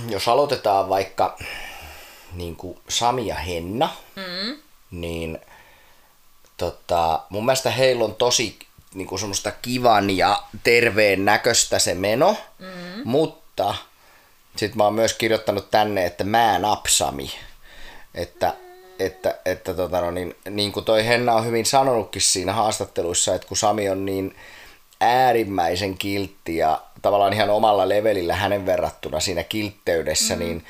jos 0.09 0.29
aloitetaan 0.29 0.89
vaikka 0.89 1.39
niin 2.33 2.57
kuin 2.57 2.79
Sami 2.89 3.27
ja 3.27 3.35
Henna, 3.35 3.89
mm. 4.17 4.57
niin 4.91 5.39
tota, 6.57 7.21
mun 7.29 7.45
mielestä 7.45 7.71
heillä 7.71 8.05
on 8.05 8.15
tosi 8.15 8.59
niin 8.95 9.07
kuin 9.07 9.19
semmoista 9.19 9.53
kivan 9.63 10.11
ja 10.11 10.43
terveen 10.63 11.25
näköistä 11.25 11.79
se 11.79 11.95
meno, 11.95 12.37
mm. 12.59 13.03
mutta 13.05 13.75
sitten 14.57 14.77
mä 14.79 14.85
oon 14.85 14.95
myös 14.95 15.15
kirjoittanut 15.15 15.71
tänne, 15.71 16.07
että 16.07 16.25
mä 16.25 16.59
napsami. 16.59 17.31
Että, 18.15 18.55
että, 18.99 19.39
että 19.45 19.75
tota 19.75 20.01
no, 20.01 20.11
niin, 20.11 20.37
niin 20.51 20.73
kuin 20.73 20.85
toi 20.85 21.07
Henna 21.07 21.35
on 21.35 21.47
hyvin 21.47 21.67
sanonutkin 21.67 22.23
siinä 22.23 22.53
haastatteluissa, 22.53 23.35
että 23.35 23.49
kun 23.49 23.57
Sami 23.57 23.89
on 23.89 24.07
niin 24.07 24.37
äärimmäisen 25.01 25.99
kiltti 25.99 26.57
ja 26.57 26.83
tavallaan 27.03 27.33
ihan 27.33 27.51
omalla 27.51 27.89
levelillä 27.89 28.35
hänen 28.35 28.67
verrattuna 28.67 29.21
siinä 29.21 29.45
kiltteydessä, 29.45 30.35
mm. 30.35 30.39
niin 30.39 30.67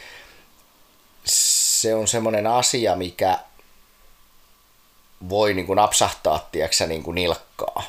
se 1.25 1.95
on 1.95 2.09
semmoinen 2.09 2.47
asia, 2.47 2.97
mikä 2.97 3.39
voi 5.29 5.55
niin 5.55 5.67
kuin 5.67 5.77
napsahtaa, 5.77 6.49
tiedätkö, 6.53 6.87
niin 6.87 7.03
kuin 7.03 7.15
nilkkaa. 7.15 7.83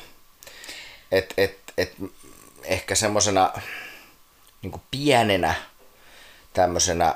Et, 1.12 1.34
et, 1.36 1.58
et 1.78 1.94
ehkä 2.64 2.94
semmoisena 2.94 3.52
niin 4.62 4.82
pienenä 4.90 5.54
tämmöisenä 6.52 7.14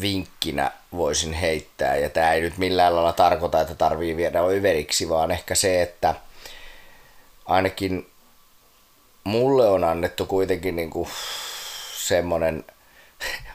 vinkkinä 0.00 0.70
voisin 0.92 1.32
heittää, 1.32 1.96
ja 1.96 2.10
tämä 2.10 2.32
ei 2.32 2.40
nyt 2.40 2.58
millään 2.58 2.96
lailla 2.96 3.12
tarkoita, 3.12 3.60
että 3.60 3.74
tarvii 3.74 4.16
viedä 4.16 4.40
överiksi, 4.40 5.08
vaan 5.08 5.30
ehkä 5.30 5.54
se, 5.54 5.82
että 5.82 6.14
ainakin 7.46 8.06
mulle 9.24 9.68
on 9.68 9.84
annettu 9.84 10.26
kuitenkin 10.26 10.76
niin 10.76 10.90
kuin 10.90 11.08
semmoinen 11.96 12.64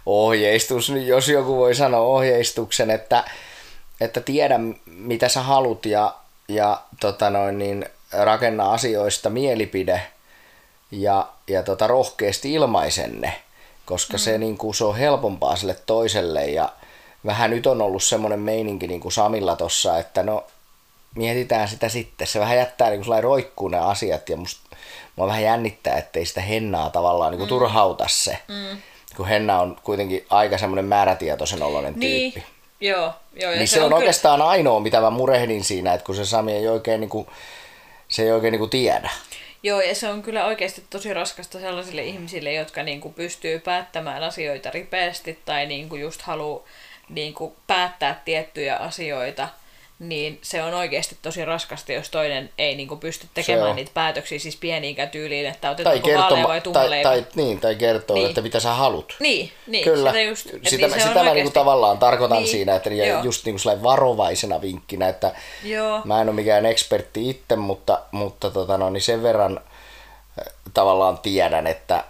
ohjeistus, 0.06 0.90
niin 0.90 1.08
jos 1.08 1.30
joku 1.30 1.58
voi 1.58 1.76
sanoa 1.76 2.02
ohjeistuksen, 2.02 2.90
että, 2.90 3.24
että 4.02 4.22
tiedä 4.22 4.60
mitä 4.86 5.30
sä 5.30 5.42
halut 5.42 5.86
ja, 5.86 6.16
ja 6.48 6.82
tota 7.00 7.30
noin, 7.30 7.60
niin 7.60 7.86
rakenna 8.12 8.72
asioista 8.72 9.30
mielipide 9.30 10.02
ja, 10.92 11.28
ja 11.48 11.64
tota, 11.64 11.88
rohkeasti 11.88 12.54
ilmaisenne, 12.54 13.34
koska 13.86 14.14
mm. 14.14 14.20
se, 14.20 14.38
niin 14.38 14.58
kuin, 14.58 14.76
se 14.76 14.84
on 14.84 14.98
helpompaa 14.98 15.56
sille 15.56 15.78
toiselle 15.86 16.46
ja 16.46 16.70
vähän 17.26 17.50
nyt 17.50 17.68
on 17.68 17.82
ollut 17.82 18.04
semmoinen 18.04 18.40
meininki 18.40 18.88
niin 18.88 19.02
kuin 19.02 19.12
Samilla 19.12 19.56
tossa, 19.56 20.00
että 20.00 20.24
no 20.24 20.44
mietitään 21.16 21.68
sitä 21.68 21.90
sitten. 21.90 22.28
Se 22.28 22.40
vähän 22.40 22.58
jättää 22.58 22.90
niin 22.90 23.06
kuin 23.06 23.24
roikkuun 23.24 23.72
ne 23.72 23.80
asiat 23.80 24.30
ja 24.30 24.38
musta 24.38 24.76
mua 25.16 25.28
vähän 25.28 25.44
jännittää, 25.44 25.98
ettei 25.98 26.26
sitä 26.26 26.42
Hennaa 26.42 26.90
tavallaan 26.90 27.32
niin 27.32 27.38
kuin 27.38 27.48
mm. 27.48 27.50
turhauta 27.50 28.06
se. 28.08 28.38
Mm. 28.48 28.82
Kun 29.16 29.28
Henna 29.28 29.62
on 29.62 29.78
kuitenkin 29.84 30.26
aika 30.30 30.58
semmoinen 30.58 30.86
määrätietoisen 30.86 31.64
oloinen 31.64 31.94
niin. 31.96 32.32
tyyppi. 32.32 32.50
Joo, 32.82 33.14
joo. 33.34 33.52
Niin 33.52 33.68
se, 33.68 33.74
se 33.74 33.82
on, 33.82 33.86
on 33.86 33.94
oikeastaan 33.94 34.38
kyllä... 34.40 34.50
ainoa, 34.50 34.80
mitä 34.80 35.02
mä 35.02 35.10
murehdin 35.10 35.64
siinä, 35.64 35.94
että 35.94 36.06
kun 36.06 36.16
se 36.16 36.26
Sami 36.26 36.54
ei 36.54 36.68
oikein, 36.68 37.00
niin 37.00 37.10
kuin, 37.10 37.28
se 38.08 38.24
ei 38.24 38.32
oikein 38.32 38.52
niin 38.52 38.60
kuin 38.60 38.70
tiedä. 38.70 39.10
Joo, 39.64 39.82
ja 39.82 39.96
se 39.96 40.10
on 40.10 40.22
kyllä 40.22 40.46
oikeasti 40.46 40.84
tosi 40.90 41.14
raskasta 41.14 41.60
sellaisille 41.60 42.04
ihmisille, 42.04 42.54
jotka 42.54 42.84
niin 42.84 43.02
kuin 43.02 43.14
pystyy 43.14 43.60
päättämään 43.60 44.24
asioita 44.24 44.72
ripeästi 44.72 45.40
tai 45.46 45.66
niin 45.66 45.90
kuin 45.90 46.02
just 46.02 46.22
haluaa 46.22 46.64
niin 47.10 47.34
kuin 47.34 47.54
päättää 47.68 48.22
tiettyjä 48.26 48.76
asioita– 48.76 49.48
niin 50.00 50.40
se 50.42 50.64
on 50.64 50.74
oikeasti 50.74 51.18
tosi 51.22 51.46
raskasta, 51.46 51.94
jos 51.94 52.10
toinen 52.10 52.50
ei 52.58 52.76
niin 52.76 52.88
kuin, 52.88 53.00
pysty 53.00 53.28
tekemään 53.34 53.76
niitä 53.76 53.92
päätöksiä 53.94 54.40
siis 54.40 54.56
pieniinkään 54.56 55.10
tyyliin, 55.10 55.46
että 55.46 55.70
otetaanko 55.70 56.08
kertoma, 56.08 56.48
vai 56.48 56.62
tai, 56.62 57.04
tai, 57.04 57.26
niin, 57.36 57.60
tai 57.60 57.76
kertoo, 57.76 58.16
niin. 58.16 58.30
että 58.30 58.42
mitä 58.42 58.60
sä 58.60 58.74
haluat. 58.74 59.16
Niin, 59.20 59.52
niin 59.68 59.84
Kyllä. 59.84 60.10
sitä, 60.10 60.22
just, 60.22 60.44
sitä, 60.44 60.58
niin, 60.58 60.72
sitä 60.72 60.86
mä 60.86 61.08
oikeasti... 61.08 61.34
niin 61.34 61.44
kuin, 61.44 61.54
tavallaan 61.54 61.98
tarkoitan 61.98 62.38
niin. 62.38 62.48
siinä, 62.48 62.76
että 62.76 62.90
Joo. 62.90 63.24
just 63.24 63.46
niin 63.46 63.56
kuin 63.64 63.84
varovaisena 63.84 64.62
vinkkinä, 64.62 65.10
että 65.10 65.32
Joo. 65.64 66.02
mä 66.06 66.22
en 66.22 66.30
ole 66.30 66.36
mikään 66.36 66.66
ekspertti 66.66 67.30
itse, 67.30 67.56
mutta, 67.56 68.02
mutta 68.12 68.52
tota, 68.52 68.78
no, 68.78 68.90
niin 68.90 69.02
sen 69.02 69.24
verran 69.24 69.60
äh, 70.40 70.54
tavallaan 70.74 71.18
tiedän, 71.18 71.68
että 71.68 72.04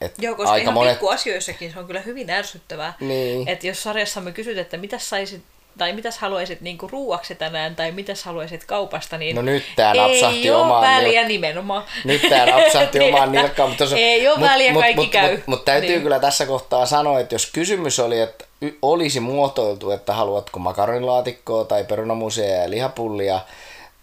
et 0.00 0.14
Joo, 0.18 0.34
koska 0.34 0.52
aika 0.52 0.62
ihan 0.62 0.74
monet... 0.74 0.92
pikkuasioissakin 0.92 1.72
se 1.72 1.78
on 1.78 1.86
kyllä 1.86 2.00
hyvin 2.00 2.30
ärsyttävää. 2.30 2.94
Niin. 3.00 3.48
Että 3.48 3.66
jos 3.66 3.82
sarjassamme 3.82 4.32
kysyt, 4.32 4.58
että 4.58 4.76
mitä 4.76 4.98
saisit 4.98 5.42
tai 5.78 5.92
mitäs 5.92 6.18
haluaisit 6.18 6.60
niinku 6.60 6.88
ruuaksi 6.88 7.34
tänään, 7.34 7.76
tai 7.76 7.92
mitäs 7.92 8.24
haluaisit 8.24 8.64
kaupasta, 8.64 9.18
niin 9.18 9.36
no 9.36 9.42
nyt 9.42 9.64
tää 9.76 9.94
napsahti 9.94 10.42
ei 10.42 10.50
omaan 10.50 10.82
väliä 10.82 11.20
nil... 11.20 11.28
nimenomaan. 11.28 11.84
Nyt 12.04 12.22
tää 12.28 12.46
napsahti 12.46 12.98
niin, 13.04 13.14
omaan 13.14 13.32
nilkkaan. 13.32 13.68
Mutta 13.68 13.86
se, 13.86 13.96
ei 13.96 14.28
ole 14.28 14.38
mut, 14.38 14.48
väliä, 14.48 14.72
mut, 14.72 14.82
kaikki 14.82 15.02
mut, 15.02 15.10
käy. 15.10 15.30
Mutta 15.30 15.50
mut, 15.50 15.58
mut 15.58 15.64
täytyy 15.64 15.90
niin. 15.90 16.02
kyllä 16.02 16.20
tässä 16.20 16.46
kohtaa 16.46 16.86
sanoa, 16.86 17.20
että 17.20 17.34
jos 17.34 17.50
kysymys 17.52 18.00
oli, 18.00 18.20
että 18.20 18.44
olisi 18.82 19.20
muotoiltu, 19.20 19.90
että 19.90 20.12
haluatko 20.12 20.58
makaronilaatikkoa 20.58 21.64
tai 21.64 21.84
perunamusia 21.84 22.62
ja 22.62 22.70
lihapullia, 22.70 23.40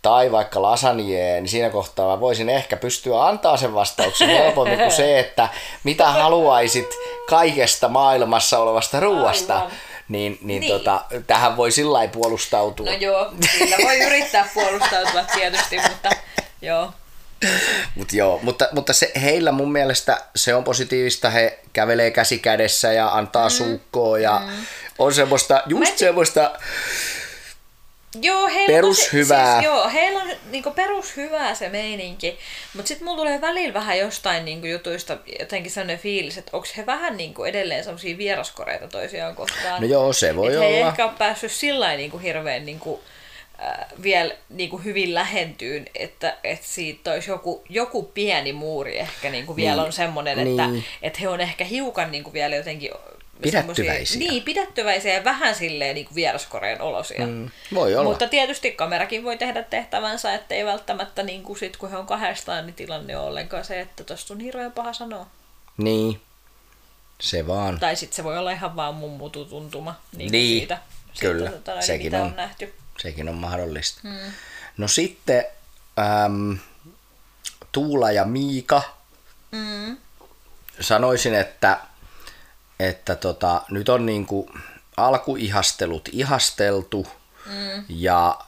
tai 0.01 0.31
vaikka 0.31 0.61
lasagneen, 0.61 1.43
niin 1.43 1.51
siinä 1.51 1.69
kohtaa 1.69 2.07
mä 2.07 2.19
voisin 2.19 2.49
ehkä 2.49 2.77
pystyä 2.77 3.25
antaa 3.25 3.57
sen 3.57 3.73
vastauksen 3.73 4.29
helpommin 4.37 4.77
kuin 4.77 4.91
se, 4.91 5.19
että 5.19 5.49
mitä 5.83 6.07
haluaisit 6.09 6.89
kaikesta 7.29 7.89
maailmassa 7.89 8.59
olevasta 8.59 8.99
ruuasta. 8.99 9.55
Aivan 9.55 9.71
niin, 10.09 10.37
niin, 10.41 10.59
niin. 10.59 10.73
Tota, 10.73 11.05
tähän 11.27 11.57
voi 11.57 11.71
sillä 11.71 12.07
puolustautua. 12.07 12.85
No 12.85 12.91
joo, 12.91 13.33
kyllä 13.57 13.77
voi 13.83 13.99
yrittää 13.99 14.49
puolustautua 14.53 15.23
tietysti, 15.23 15.77
mutta 15.89 16.09
joo. 16.61 16.93
Mut 17.95 18.13
joo, 18.13 18.39
mutta, 18.43 18.67
mutta 18.71 18.93
se, 18.93 19.11
heillä 19.21 19.51
mun 19.51 19.71
mielestä 19.71 20.21
se 20.35 20.55
on 20.55 20.63
positiivista, 20.63 21.29
he 21.29 21.59
kävelee 21.73 22.11
käsi 22.11 22.39
kädessä 22.39 22.93
ja 22.93 23.09
antaa 23.09 23.47
mm. 23.47 23.51
suukkoa 23.51 24.19
ja 24.19 24.41
mm. 24.45 24.65
on 24.99 25.13
semmoista, 25.13 25.63
just 25.65 25.91
Mä 25.91 25.97
semmoista 25.97 26.51
Joo, 28.21 28.47
heillä 28.47 28.75
perushyvää. 28.75 29.45
Tosi, 29.45 29.61
siis, 29.61 29.65
joo, 29.65 29.89
heillä 29.89 30.21
on 30.21 30.29
niinku 30.51 30.71
perushyvää 30.71 31.55
se 31.55 31.69
meininki, 31.69 32.37
mutta 32.73 32.87
sitten 32.87 33.05
mulla 33.05 33.17
tulee 33.17 33.41
välillä 33.41 33.73
vähän 33.73 33.99
jostain 33.99 34.45
niinku 34.45 34.67
jutuista 34.67 35.17
jotenkin 35.39 35.71
sellainen 35.71 35.99
fiilis, 35.99 36.37
että 36.37 36.51
onko 36.53 36.67
he 36.77 36.85
vähän 36.85 37.17
niinku 37.17 37.43
edelleen 37.43 37.83
sellaisia 37.83 38.17
vieraskoreita 38.17 38.87
toisiaan 38.87 39.35
kohtaan. 39.35 39.81
No 39.81 39.87
joo, 39.87 40.13
se 40.13 40.35
voi 40.35 40.47
Et 40.47 40.53
olla. 40.53 40.65
he 40.65 40.75
ei 40.75 40.81
ehkä 40.81 41.05
ole 41.05 41.13
päässyt 41.17 41.51
sillä 41.51 41.95
niinku 41.95 42.17
hirveän 42.17 42.65
niinku, 42.65 43.01
äh, 43.63 43.85
vielä 44.03 44.35
niinku 44.49 44.77
hyvin 44.77 45.13
lähentyyn, 45.13 45.85
että, 45.95 46.37
että 46.43 46.67
siitä 46.67 47.11
olisi 47.11 47.31
joku, 47.31 47.63
joku 47.69 48.03
pieni 48.03 48.53
muuri 48.53 48.99
ehkä 48.99 49.29
niinku 49.29 49.55
vielä 49.55 49.75
niin, 49.75 49.85
on 49.85 49.93
semmoinen, 49.93 50.37
niin. 50.37 50.59
että, 50.59 50.87
että 51.01 51.19
he 51.19 51.29
on 51.29 51.41
ehkä 51.41 51.63
hiukan 51.63 52.11
niinku 52.11 52.33
vielä 52.33 52.55
jotenkin 52.55 52.91
Pidättyväisiä. 53.41 54.19
Niin, 54.19 54.43
pidättyväisiä 54.43 55.13
ja 55.13 55.23
vähän 55.23 55.55
silleen 55.55 55.95
niin 55.95 56.07
vieraskoreen 56.15 56.81
olosia. 56.81 57.27
Mm, 57.27 57.49
voi 57.73 57.95
olla. 57.95 58.09
Mutta 58.09 58.27
tietysti 58.27 58.71
kamerakin 58.71 59.23
voi 59.23 59.37
tehdä 59.37 59.63
tehtävänsä, 59.63 60.33
että 60.33 60.55
ei 60.55 60.65
välttämättä 60.65 61.23
niin 61.23 61.43
kuin 61.43 61.59
sit, 61.59 61.77
kun 61.77 61.89
he 61.89 61.97
on 61.97 62.07
kahdestaan, 62.07 62.65
niin 62.65 62.73
tilanne 62.73 63.17
on 63.17 63.23
ollenkaan 63.23 63.65
se, 63.65 63.79
että 63.79 64.03
tosta 64.03 64.33
on 64.33 64.39
hirveän 64.39 64.71
paha 64.71 64.93
sanoa. 64.93 65.27
Niin, 65.77 66.21
se 67.21 67.47
vaan. 67.47 67.79
Tai 67.79 67.95
sitten 67.95 68.15
se 68.15 68.23
voi 68.23 68.37
olla 68.37 68.51
ihan 68.51 68.75
vaan 68.75 68.95
mummututuntuma 68.95 70.01
niin 70.17 70.31
niin. 70.31 70.59
siitä. 70.59 70.77
Kyllä, 71.19 71.49
siitä, 71.49 71.63
tota, 71.63 71.81
sekin, 71.81 72.15
on, 72.15 72.21
on 72.21 72.35
nähty. 72.35 72.73
sekin 72.97 73.29
on 73.29 73.35
mahdollista. 73.35 73.99
Mm. 74.03 74.31
No 74.77 74.87
sitten 74.87 75.45
äm, 75.99 76.57
Tuula 77.71 78.11
ja 78.11 78.25
Miika. 78.25 78.81
Mm. 79.51 79.97
Sanoisin, 80.79 81.33
että 81.33 81.79
että 82.89 83.15
tota, 83.15 83.61
nyt 83.69 83.89
on 83.89 84.05
niin 84.05 84.25
kuin 84.25 84.47
alkuihastelut 84.97 86.09
ihasteltu 86.11 87.07
mm. 87.45 87.85
ja 87.89 88.39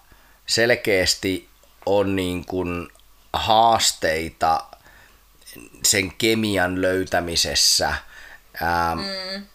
selkeästi 0.45 1.49
on 1.85 2.15
niin 2.15 2.45
kuin 2.45 2.87
haasteita 3.33 4.63
sen 5.83 6.11
kemian 6.11 6.81
löytämisessä. 6.81 7.95
Ää, 8.61 8.95
mm. 8.95 9.45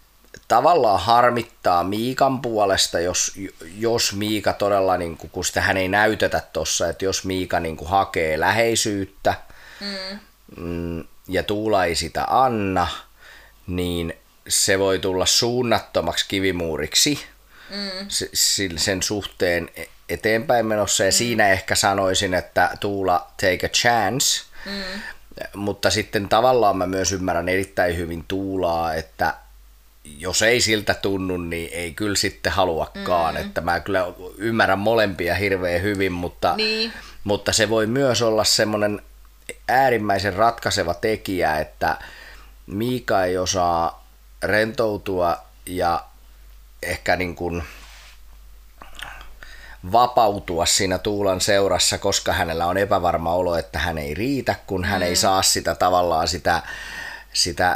Tavallaan 0.49 1.00
harmittaa 1.00 1.85
Miikan 1.85 2.42
puolesta, 2.42 3.00
jos, 3.00 3.32
jos 3.76 4.12
Miika 4.12 4.52
todella, 4.52 4.97
niin 4.97 5.16
kuin, 5.16 5.30
kun 5.30 5.44
sitä 5.44 5.61
hän 5.61 5.76
ei 5.76 5.88
näytetä 5.88 6.42
tuossa, 6.52 6.88
että 6.88 7.04
jos 7.04 7.25
Miika 7.25 7.61
niin 7.61 7.76
kuin, 7.76 7.88
hakee 7.88 8.40
läheisyyttä 8.40 9.35
mm. 9.80 10.18
mm. 10.56 11.04
ja 11.28 11.42
Tuula 11.42 11.85
ei 11.85 11.94
sitä 11.94 12.25
anna, 12.28 12.88
niin 13.66 14.14
se 14.49 14.78
voi 14.78 14.99
tulla 14.99 15.26
suunnattomaksi 15.26 16.25
kivimuuriksi 16.28 17.21
mm. 17.71 18.09
sen 18.76 19.02
suhteen 19.02 19.71
eteenpäin 20.09 20.67
menossa. 20.67 21.05
Ja 21.05 21.11
mm. 21.11 21.14
siinä 21.14 21.49
ehkä 21.49 21.75
sanoisin, 21.75 22.35
että 22.35 22.71
Tuula 22.81 23.31
take 23.40 23.67
a 23.67 23.69
chance. 23.69 24.45
Mm. 24.67 25.00
Mutta 25.55 25.90
sitten 25.90 26.28
tavallaan 26.28 26.76
mä 26.76 26.87
myös 26.87 27.12
ymmärrän 27.12 27.49
erittäin 27.49 27.97
hyvin 27.97 28.25
Tuulaa, 28.28 28.95
että 28.95 29.35
jos 30.19 30.43
ei 30.43 30.61
siltä 30.61 30.95
tunnu, 30.95 31.37
niin 31.37 31.71
ei 31.73 31.93
kyllä 31.93 32.17
sitten 32.17 32.52
haluakaan. 32.52 33.35
Mm. 33.35 33.40
Että 33.40 33.61
mä 33.61 33.81
kyllä 33.81 34.07
ymmärrän 34.37 34.78
molempia 34.78 35.35
hirveän 35.35 35.83
hyvin, 35.83 36.12
mutta, 36.12 36.57
niin. 36.57 36.93
mutta 37.25 37.52
se 37.52 37.69
voi 37.69 37.87
myös 37.87 38.23
olla 38.23 38.45
semmoinen 38.45 39.02
äärimmäisen 39.69 40.33
ratkaiseva 40.35 40.95
tekijä, 40.95 41.59
että 41.59 41.97
Miika 42.67 43.25
ei 43.25 43.38
osaa 43.38 44.08
rentoutua 44.42 45.38
ja 45.66 46.04
ehkä 46.83 47.16
niin 47.16 47.35
kuin 47.35 47.62
vapautua 49.92 50.66
siinä 50.66 50.99
Tuulan 50.99 51.40
seurassa, 51.40 51.99
koska 51.99 52.33
hänellä 52.33 52.66
on 52.66 52.78
epävarma 52.78 53.35
olo, 53.35 53.57
että 53.57 53.78
hän 53.78 53.99
ei 53.99 54.14
riitä, 54.14 54.54
kun 54.66 54.85
hän 54.85 55.00
mm. 55.00 55.07
ei 55.07 55.16
saa 55.16 55.42
sitä 55.42 55.75
tavallaan 55.75 56.28
sitä, 56.28 56.62
sitä 57.33 57.71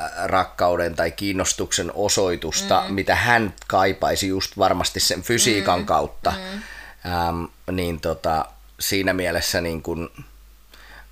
äh, 0.00 0.10
rakkauden 0.24 0.94
tai 0.94 1.10
kiinnostuksen 1.10 1.92
osoitusta, 1.94 2.84
mm. 2.88 2.94
mitä 2.94 3.14
hän 3.14 3.54
kaipaisi 3.66 4.28
just 4.28 4.58
varmasti 4.58 5.00
sen 5.00 5.22
fysiikan 5.22 5.78
mm. 5.78 5.86
kautta. 5.86 6.30
Mm. 6.30 6.62
Ähm, 7.12 7.44
niin 7.70 8.00
tota, 8.00 8.44
siinä 8.80 9.12
mielessä 9.12 9.60
niin 9.60 9.82
kun 9.82 10.10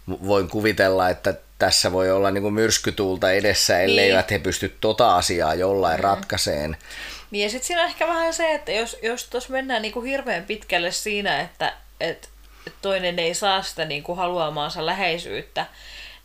voin 0.08 0.48
kuvitella, 0.48 1.08
että 1.08 1.34
tässä 1.60 1.92
voi 1.92 2.10
olla 2.10 2.30
niin 2.30 2.42
kuin 2.42 2.54
myrskytuulta 2.54 3.32
edessä, 3.32 3.80
elleivät 3.80 4.30
niin. 4.30 4.40
he 4.40 4.44
pysty 4.44 4.76
tota 4.80 5.16
asiaa 5.16 5.54
jollain 5.54 6.00
mm. 6.00 6.04
ratkaiseen. 6.04 6.76
Niin 7.30 7.42
ja 7.42 7.50
sitten 7.50 7.66
siinä 7.66 7.82
on 7.82 7.88
ehkä 7.88 8.06
vähän 8.06 8.34
se, 8.34 8.54
että 8.54 8.72
jos, 8.72 8.96
jos 9.02 9.24
tuossa 9.24 9.52
mennään 9.52 9.82
niin 9.82 9.92
kuin 9.92 10.06
hirveän 10.06 10.44
pitkälle 10.44 10.90
siinä, 10.90 11.40
että 11.40 11.72
et, 12.00 12.28
et 12.66 12.72
toinen 12.82 13.18
ei 13.18 13.34
saa 13.34 13.62
sitä 13.62 13.84
niin 13.84 14.02
kuin 14.02 14.18
haluamaansa 14.18 14.86
läheisyyttä, 14.86 15.66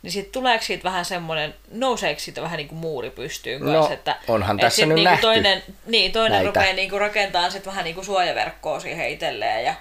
niin 0.02 0.12
sitten 0.12 0.32
tuleeko 0.32 0.64
siitä 0.64 0.84
vähän 0.84 1.04
semmoinen, 1.04 1.54
nouseeko 1.70 2.20
siitä 2.20 2.42
vähän 2.42 2.56
niin 2.56 2.68
kuin 2.68 2.78
muuri 2.78 3.10
pystyyn 3.10 3.62
no, 3.62 3.72
kanssa, 3.72 3.94
että 3.94 4.16
onhan 4.28 4.56
tässä 4.56 4.76
sit 4.76 4.88
nyt 4.88 4.94
niinku 4.94 5.10
nähty 5.10 5.22
toinen, 5.22 5.62
niin, 5.86 6.12
toinen 6.12 6.32
näitä. 6.32 6.46
rupeaa 6.46 6.74
niin 6.74 6.90
kuin 6.90 7.00
rakentamaan 7.00 7.52
sit 7.52 7.66
vähän 7.66 7.84
niin 7.84 7.94
kuin 7.94 8.04
suojaverkkoa 8.04 8.80
siihen 8.80 9.08
itselleen 9.08 9.64
ja 9.64 9.74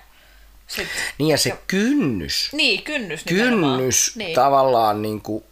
sit, 0.68 0.88
Niin 1.18 1.30
ja 1.30 1.38
se 1.38 1.58
kynnys, 1.68 2.50
niin, 2.54 2.84
kynnys 2.84 3.24
kynnys 3.24 4.16
niin. 4.16 4.36
tavallaan 4.36 5.02
niin 5.02 5.22
kuin, 5.22 5.44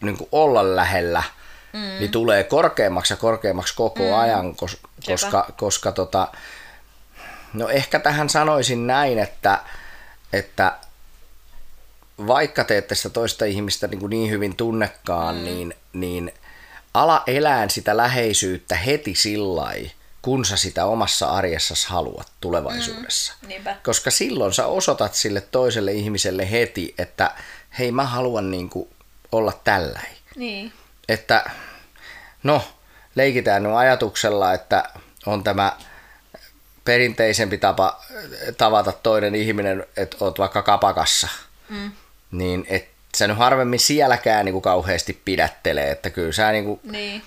niin 0.00 0.16
kuin 0.16 0.28
olla 0.32 0.76
lähellä, 0.76 1.22
mm. 1.72 1.80
niin 1.80 2.10
tulee 2.10 2.44
korkeammaksi 2.44 3.12
ja 3.12 3.16
korkeammaksi 3.16 3.74
koko 3.76 4.02
mm. 4.02 4.14
ajan, 4.14 4.56
kos, 4.56 4.78
koska, 5.06 5.52
koska 5.56 5.92
tota, 5.92 6.28
no 7.52 7.68
ehkä 7.68 7.98
tähän 7.98 8.28
sanoisin 8.28 8.86
näin, 8.86 9.18
että, 9.18 9.58
että 10.32 10.78
vaikka 12.26 12.64
te 12.64 12.78
ette 12.78 12.94
sitä 12.94 13.10
toista 13.10 13.44
ihmistä 13.44 13.86
niin, 13.86 14.00
kuin 14.00 14.10
niin 14.10 14.30
hyvin 14.30 14.56
tunnekaan, 14.56 15.36
mm. 15.36 15.44
niin, 15.44 15.74
niin 15.92 16.32
ala 16.94 17.22
elään 17.26 17.70
sitä 17.70 17.96
läheisyyttä 17.96 18.76
heti 18.76 19.14
sillä 19.14 19.72
kun 20.24 20.44
sä 20.44 20.56
sitä 20.56 20.84
omassa 20.84 21.26
arjessasi 21.26 21.88
haluat 21.88 22.26
tulevaisuudessa. 22.40 23.32
Mm, 23.42 23.48
niinpä. 23.48 23.76
Koska 23.84 24.10
silloin 24.10 24.52
sä 24.52 24.66
osoitat 24.66 25.14
sille 25.14 25.40
toiselle 25.40 25.92
ihmiselle 25.92 26.50
heti, 26.50 26.94
että 26.98 27.30
hei 27.78 27.92
mä 27.92 28.04
haluan 28.04 28.50
niin 28.50 28.70
kuin 28.70 28.88
olla 29.32 29.60
tälläin. 29.64 30.16
Niin. 30.36 30.72
Että 31.08 31.50
no, 32.42 32.62
leikitään 33.14 33.62
nyt 33.62 33.72
ajatuksella, 33.72 34.52
että 34.52 34.90
on 35.26 35.44
tämä 35.44 35.76
perinteisempi 36.84 37.58
tapa 37.58 38.00
tavata 38.58 38.92
toinen 38.92 39.34
ihminen, 39.34 39.86
että 39.96 40.16
oot 40.20 40.38
vaikka 40.38 40.62
kapakassa. 40.62 41.28
Mm. 41.68 41.92
Niin 42.30 42.66
et 42.68 42.88
sä 43.16 43.26
nyt 43.28 43.38
harvemmin 43.38 43.80
sielläkään 43.80 44.44
niin 44.44 44.52
kuin 44.52 44.62
kauheasti 44.62 45.20
pidättelee, 45.24 45.90
että 45.90 46.10
kyllä 46.10 46.32
sä 46.32 46.52
niin 46.52 46.64
kuin 46.64 46.80
Niin. 46.84 47.22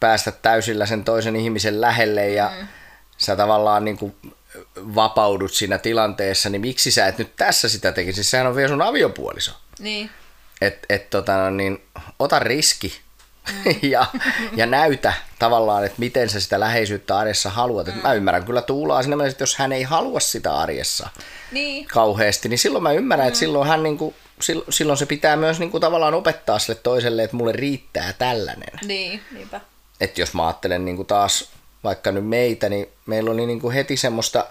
Päästä 0.00 0.32
täysillä 0.32 0.86
sen 0.86 1.04
toisen 1.04 1.36
ihmisen 1.36 1.80
lähelle 1.80 2.28
ja 2.28 2.52
mm. 2.60 2.66
sä 3.18 3.36
tavallaan 3.36 3.84
niin 3.84 3.96
kuin 3.98 4.14
vapaudut 4.76 5.52
siinä 5.52 5.78
tilanteessa, 5.78 6.48
niin 6.50 6.60
miksi 6.60 6.90
sä 6.90 7.06
et 7.06 7.18
nyt 7.18 7.36
tässä 7.36 7.68
sitä 7.68 7.92
tekisi? 7.92 8.24
Sehän 8.24 8.46
on 8.46 8.56
vielä 8.56 8.68
sun 8.68 8.82
aviopuoliso. 8.82 9.52
Niin. 9.78 10.10
Et, 10.60 10.86
et, 10.88 11.10
tota, 11.10 11.36
no 11.36 11.50
niin, 11.50 11.82
ota 12.18 12.38
riski 12.38 13.00
ja, 13.82 14.06
ja 14.56 14.66
näytä 14.66 15.12
tavallaan, 15.38 15.84
että 15.84 15.98
miten 15.98 16.28
sä 16.30 16.40
sitä 16.40 16.60
läheisyyttä 16.60 17.18
arjessa 17.18 17.50
haluat. 17.50 17.88
Et 17.88 18.02
mä 18.02 18.12
ymmärrän 18.12 18.44
kyllä 18.44 18.62
Tuulaa 18.62 19.02
siinä 19.02 19.16
mielessä, 19.16 19.34
että 19.34 19.42
jos 19.42 19.56
hän 19.56 19.72
ei 19.72 19.82
halua 19.82 20.20
sitä 20.20 20.56
arjessa 20.58 21.08
Niin. 21.52 21.86
kauheasti, 21.86 22.48
niin 22.48 22.58
silloin 22.58 22.82
mä 22.82 22.92
ymmärrän, 22.92 23.28
että 23.28 23.38
silloin, 23.38 23.68
hän 23.68 23.82
niinku, 23.82 24.14
sil- 24.14 24.29
silloin 24.70 24.96
se 24.98 25.06
pitää 25.06 25.36
myös 25.36 25.58
niinku 25.58 25.80
tavallaan 25.80 26.14
opettaa 26.14 26.58
sille 26.58 26.80
toiselle, 26.82 27.22
että 27.22 27.36
mulle 27.36 27.52
riittää 27.52 28.12
tällainen. 28.12 28.78
Niin, 28.84 29.20
niinpä. 29.32 29.60
Että 30.00 30.20
jos 30.20 30.34
mä 30.34 30.46
ajattelen 30.46 30.84
niinku 30.84 31.04
taas 31.04 31.50
vaikka 31.84 32.12
nyt 32.12 32.26
meitä, 32.26 32.68
niin 32.68 32.88
meillä 33.06 33.30
oli 33.30 33.46
niinku 33.46 33.70
heti 33.70 33.96
semmoista, 33.96 34.46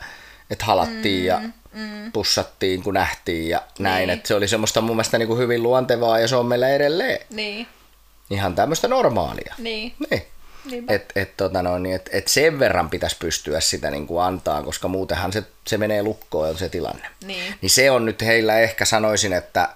että 0.49 0.65
halattiin 0.65 1.21
mm, 1.21 1.27
ja 1.27 1.41
mm. 1.73 2.11
pussattiin 2.11 2.83
kun 2.83 2.93
nähtiin 2.93 3.49
ja 3.49 3.61
näin. 3.79 4.07
Niin. 4.07 4.09
Että 4.09 4.27
se 4.27 4.35
oli 4.35 4.47
semmoista 4.47 4.81
mun 4.81 4.95
mielestä 4.95 5.17
niinku 5.17 5.37
hyvin 5.37 5.63
luontevaa 5.63 6.19
ja 6.19 6.27
se 6.27 6.35
on 6.35 6.45
meillä 6.45 6.69
edelleen 6.69 7.19
Niin. 7.29 7.67
ihan 8.29 8.55
tämmöistä 8.55 8.87
normaalia. 8.87 9.55
Niin. 9.57 9.93
Niin. 10.11 10.23
Niinpä. 10.71 10.93
Et, 10.93 11.37
tota 11.37 11.61
noin, 11.63 11.83
niin 11.83 11.95
et, 11.95 12.09
et 12.13 12.27
sen 12.27 12.59
verran 12.59 12.89
pitäisi 12.89 13.15
pystyä 13.19 13.59
sitä 13.59 13.91
niin 13.91 14.07
kuin 14.07 14.23
antaa, 14.23 14.63
koska 14.63 14.87
muutenhan 14.87 15.33
se, 15.33 15.43
se 15.67 15.77
menee 15.77 16.03
lukkoon 16.03 16.57
se 16.57 16.69
tilanne. 16.69 17.07
Niin. 17.25 17.55
Niin 17.61 17.69
se 17.69 17.91
on 17.91 18.05
nyt 18.05 18.21
heillä 18.21 18.59
ehkä 18.59 18.85
sanoisin, 18.85 19.33
että 19.33 19.69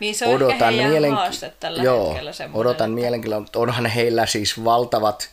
Niin 0.00 0.14
se 0.14 0.26
on 0.26 0.50
ehkä 0.50 0.66
heidän 0.66 1.12
haaste 1.12 1.52
tällä 1.60 1.82
Joo, 1.82 2.08
hetkellä 2.08 2.32
semmoinen. 2.32 2.60
odotan 2.60 2.90
että... 2.90 3.00
mielenkiinnolla, 3.00 3.42
mutta 3.42 3.58
onhan 3.58 3.86
heillä 3.86 4.26
siis 4.26 4.64
valtavat 4.64 5.30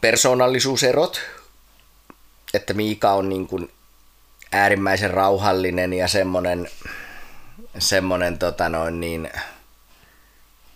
persoonallisuuserot, 0.00 1.20
että 2.54 2.74
Miika 2.74 3.12
on 3.12 3.28
niin 3.28 3.46
kuin 3.46 3.70
äärimmäisen 4.52 5.10
rauhallinen 5.10 5.92
ja 5.92 6.08
semmoinen, 6.08 6.68
semmoinen 7.78 8.38
tota 8.38 8.68
noin 8.68 9.00
niin, 9.00 9.30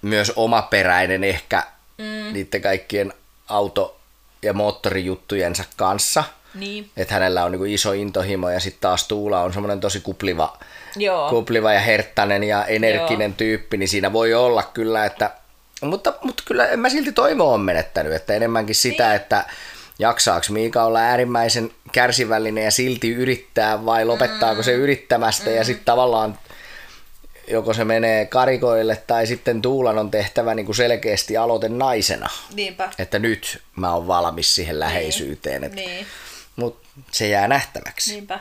myös 0.02 0.32
omaperäinen 0.36 1.24
ehkä 1.24 1.66
mm. 1.98 2.32
niiden 2.32 2.62
kaikkien 2.62 3.12
auto- 3.48 3.96
ja 4.42 4.52
moottorijuttujensa 4.52 5.64
kanssa. 5.76 6.24
Niin. 6.54 6.90
Että 6.96 7.14
hänellä 7.14 7.44
on 7.44 7.52
niin 7.52 7.66
iso 7.66 7.92
intohimo 7.92 8.50
ja 8.50 8.60
sitten 8.60 8.80
taas 8.80 9.08
Tuula 9.08 9.40
on 9.40 9.52
semmoinen 9.52 9.80
tosi 9.80 10.00
kupliva, 10.00 10.58
Joo. 10.96 11.30
kupliva 11.30 11.72
ja 11.72 11.80
herttainen 11.80 12.44
ja 12.44 12.64
energinen 12.64 13.30
Joo. 13.30 13.36
tyyppi, 13.36 13.76
niin 13.76 13.88
siinä 13.88 14.12
voi 14.12 14.34
olla 14.34 14.62
kyllä, 14.62 15.04
että... 15.04 15.30
Mutta, 15.80 16.14
mutta 16.22 16.42
kyllä 16.46 16.66
en 16.66 16.80
mä 16.80 16.88
silti 16.88 17.12
toivoa 17.12 17.54
on 17.54 17.60
menettänyt, 17.60 18.12
että 18.12 18.34
enemmänkin 18.34 18.74
sitä, 18.74 19.06
niin. 19.06 19.16
että 19.16 19.44
jaksaako 19.98 20.46
Miika 20.50 20.84
olla 20.84 20.98
äärimmäisen 20.98 21.70
kärsivällinen 21.92 22.64
ja 22.64 22.70
silti 22.70 23.10
yrittää 23.10 23.84
vai 23.84 24.04
lopettaako 24.04 24.60
mm. 24.60 24.64
se 24.64 24.72
yrittämästä 24.72 25.50
mm. 25.50 25.56
ja 25.56 25.64
sitten 25.64 25.84
tavallaan 25.84 26.38
joko 27.48 27.74
se 27.74 27.84
menee 27.84 28.26
karikoille 28.26 28.96
tai 29.06 29.26
sitten 29.26 29.62
Tuulan 29.62 29.98
on 29.98 30.10
tehtävä 30.10 30.54
niin 30.54 30.66
kuin 30.66 30.76
selkeästi 30.76 31.36
aloite 31.36 31.68
naisena. 31.68 32.28
Niinpä. 32.54 32.90
Että 32.98 33.18
nyt 33.18 33.62
mä 33.76 33.94
oon 33.94 34.06
valmis 34.06 34.54
siihen 34.54 34.80
läheisyyteen. 34.80 35.64
Että, 35.64 35.76
Niin. 35.76 36.06
Mutta 36.56 36.88
se 37.12 37.28
jää 37.28 37.48
nähtäväksi. 37.48 38.12
Niinpä. 38.12 38.40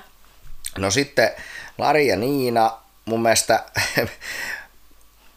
No 0.78 0.92
sitten 0.92 1.32
Lari 1.78 2.08
ja 2.08 2.16
Niina, 2.16 2.78
mun 3.06 3.22
mielestä 3.22 3.64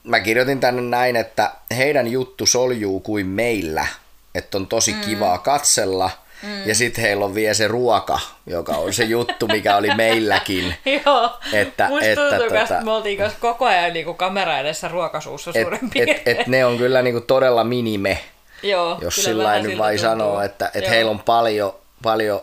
mä 0.05 0.20
kirjoitin 0.20 0.61
tänne 0.61 0.83
näin, 0.83 1.16
että 1.16 1.52
heidän 1.76 2.09
juttu 2.09 2.46
soljuu 2.46 3.00
kuin 3.00 3.26
meillä, 3.26 3.87
että 4.35 4.59
on 4.59 4.66
tosi 4.66 4.92
mm. 4.92 5.00
kivaa 5.00 5.38
katsella. 5.38 6.11
Mm. 6.42 6.68
Ja 6.68 6.75
sitten 6.75 7.03
heillä 7.05 7.25
on 7.25 7.35
vielä 7.35 7.55
se 7.55 7.68
ruoka, 7.68 8.18
joka 8.46 8.72
on 8.72 8.92
se 8.92 9.05
juttu, 9.05 9.46
mikä 9.49 9.77
oli 9.77 9.94
meilläkin. 9.94 10.75
Joo. 11.07 11.31
Että- 11.53 11.88
Musta 11.88 12.07
että 12.07 12.20
tuntuu, 12.31 12.49
tota- 12.49 12.62
että 12.62 12.81
me 12.85 12.90
oltiin 12.92 13.18
kanssa 13.18 13.38
koko 13.40 13.64
ajan 13.64 13.92
niinku 13.92 14.14
kamera 14.14 14.59
edessä 14.59 14.88
ruokasuussa 14.88 15.51
Et, 15.55 15.62
suurin 15.62 15.81
et, 15.85 15.90
piirtein. 15.92 16.37
et 16.40 16.46
ne 16.46 16.64
on 16.64 16.79
kyllä 16.79 17.03
niinku 17.03 17.20
todella 17.20 17.64
minime, 17.64 18.18
Joo, 18.62 18.99
jos 19.01 19.14
sillä 19.16 19.59
nyt 19.59 19.79
vai 19.79 19.92
tuntuu. 19.96 20.11
sanoo, 20.11 20.40
että, 20.40 20.66
että 20.66 20.79
Joo. 20.79 20.90
heillä 20.90 21.11
on 21.11 21.20
paljon, 21.20 21.75
paljon 22.03 22.40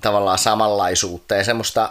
tavallaan 0.00 0.38
samanlaisuutta 0.38 1.34
ja 1.34 1.44
semmoista, 1.44 1.90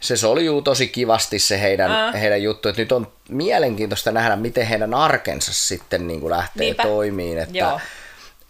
se 0.00 0.16
soljuu 0.16 0.62
tosi 0.62 0.88
kivasti 0.88 1.38
se 1.38 1.60
heidän, 1.60 1.90
Ää. 1.90 2.12
heidän 2.12 2.42
juttu, 2.42 2.68
että 2.68 2.82
nyt 2.82 2.92
on 2.92 3.12
mielenkiintoista 3.28 4.10
nähdä, 4.12 4.36
miten 4.36 4.66
heidän 4.66 4.94
arkensa 4.94 5.52
sitten 5.54 6.08
niin 6.08 6.20
kuin 6.20 6.30
lähtee 6.30 6.64
Niinpä. 6.64 6.82
toimiin, 6.82 7.38
että, 7.38 7.58
Joo. 7.58 7.80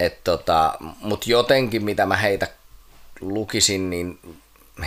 Et 0.05 0.23
tota, 0.23 0.73
mutta 1.01 1.29
jotenkin 1.29 1.83
mitä 1.85 2.05
mä 2.05 2.15
heitä 2.15 2.47
lukisin, 3.21 3.89
niin 3.89 4.19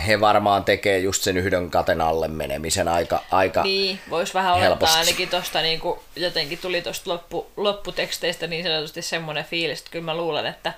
he 0.07 0.19
varmaan 0.19 0.63
tekee 0.63 0.99
just 0.99 1.23
sen 1.23 1.37
yhden 1.37 1.71
katen 1.71 2.01
alle 2.01 2.27
menemisen 2.27 2.87
aika, 2.87 3.23
aika 3.31 3.63
Niin, 3.63 3.99
voisi 4.09 4.33
vähän 4.33 4.59
helposti. 4.59 4.83
olettaa 4.83 4.99
ainakin 4.99 5.29
tosta 5.29 5.61
niinku, 5.61 6.03
jotenkin 6.15 6.57
tuli 6.57 6.81
tosta 6.81 7.09
loppu, 7.09 7.51
lopputeksteistä 7.57 8.47
niin 8.47 8.63
sanotusti 8.63 9.01
semmoinen 9.01 9.45
fiilis, 9.45 9.79
että 9.79 9.91
kyllä 9.91 10.05
mä 10.05 10.17
luulen, 10.17 10.45
että, 10.45 10.73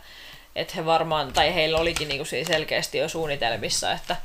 että 0.56 0.74
he 0.76 0.86
varmaan, 0.86 1.34
tai 1.34 1.54
heillä 1.56 1.78
olikin 1.78 2.08
niinku 2.08 2.26
siinä 2.26 2.48
selkeästi 2.48 2.98
jo 2.98 3.10
suunnitelmissa, 3.10 3.92
että, 3.92 4.16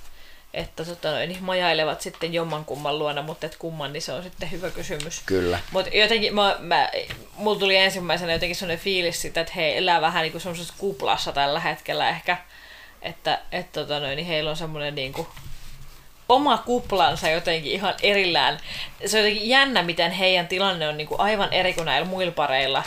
että 0.55 0.85
tota 0.85 1.11
noin, 1.11 1.29
niin 1.29 1.45
majailevat 1.45 2.01
sitten 2.01 2.35
jomman 2.35 2.65
kumman 2.65 2.99
luona, 2.99 3.23
mutta 3.23 3.47
et 3.47 3.57
kumman, 3.57 3.93
niin 3.93 4.03
se 4.03 4.13
on 4.13 4.23
sitten 4.23 4.51
hyvä 4.51 4.71
kysymys. 4.71 5.23
Kyllä. 5.27 5.59
Mutta 5.71 5.97
jotenkin, 5.97 6.35
mä, 6.35 6.57
mä, 6.61 6.91
mulla 7.43 7.59
tuli 7.59 7.77
ensimmäisenä 7.77 8.33
jotenkin 8.33 8.57
sellainen 8.57 8.85
fiilis 8.85 9.23
sitä, 9.23 9.41
että 9.41 9.53
he 9.57 9.79
elää 9.79 10.01
vähän 10.01 10.23
niin 10.23 10.41
semmoisessa 10.41 10.75
kuplassa 10.79 11.33
tällä 11.33 11.61
hetkellä 11.61 12.09
ehkä, 12.09 12.37
että 13.03 13.39
et, 13.53 13.73
tota 13.73 14.01
noin, 14.01 14.17
niin 14.17 14.27
heillä 14.27 14.51
on 14.51 14.57
semmoinen 14.57 14.95
niin 14.95 15.13
kuin 15.13 15.27
oma 16.29 16.59
kuplansa 16.59 17.29
jotenkin 17.29 17.73
ihan 17.73 17.95
erillään. 18.03 18.59
Se 19.07 19.19
on 19.19 19.25
jotenkin 19.25 19.49
jännä, 19.49 19.83
miten 19.83 20.13
heidän 20.13 20.49
tilanne 20.49 20.89
on 20.89 20.97
niin 20.97 21.09
kuin 21.09 21.21
aivan 21.21 21.53
eri 21.53 21.73
kuin 21.73 21.85
näillä 21.85 22.09
muilla 22.09 22.33
pareilla 22.33 22.83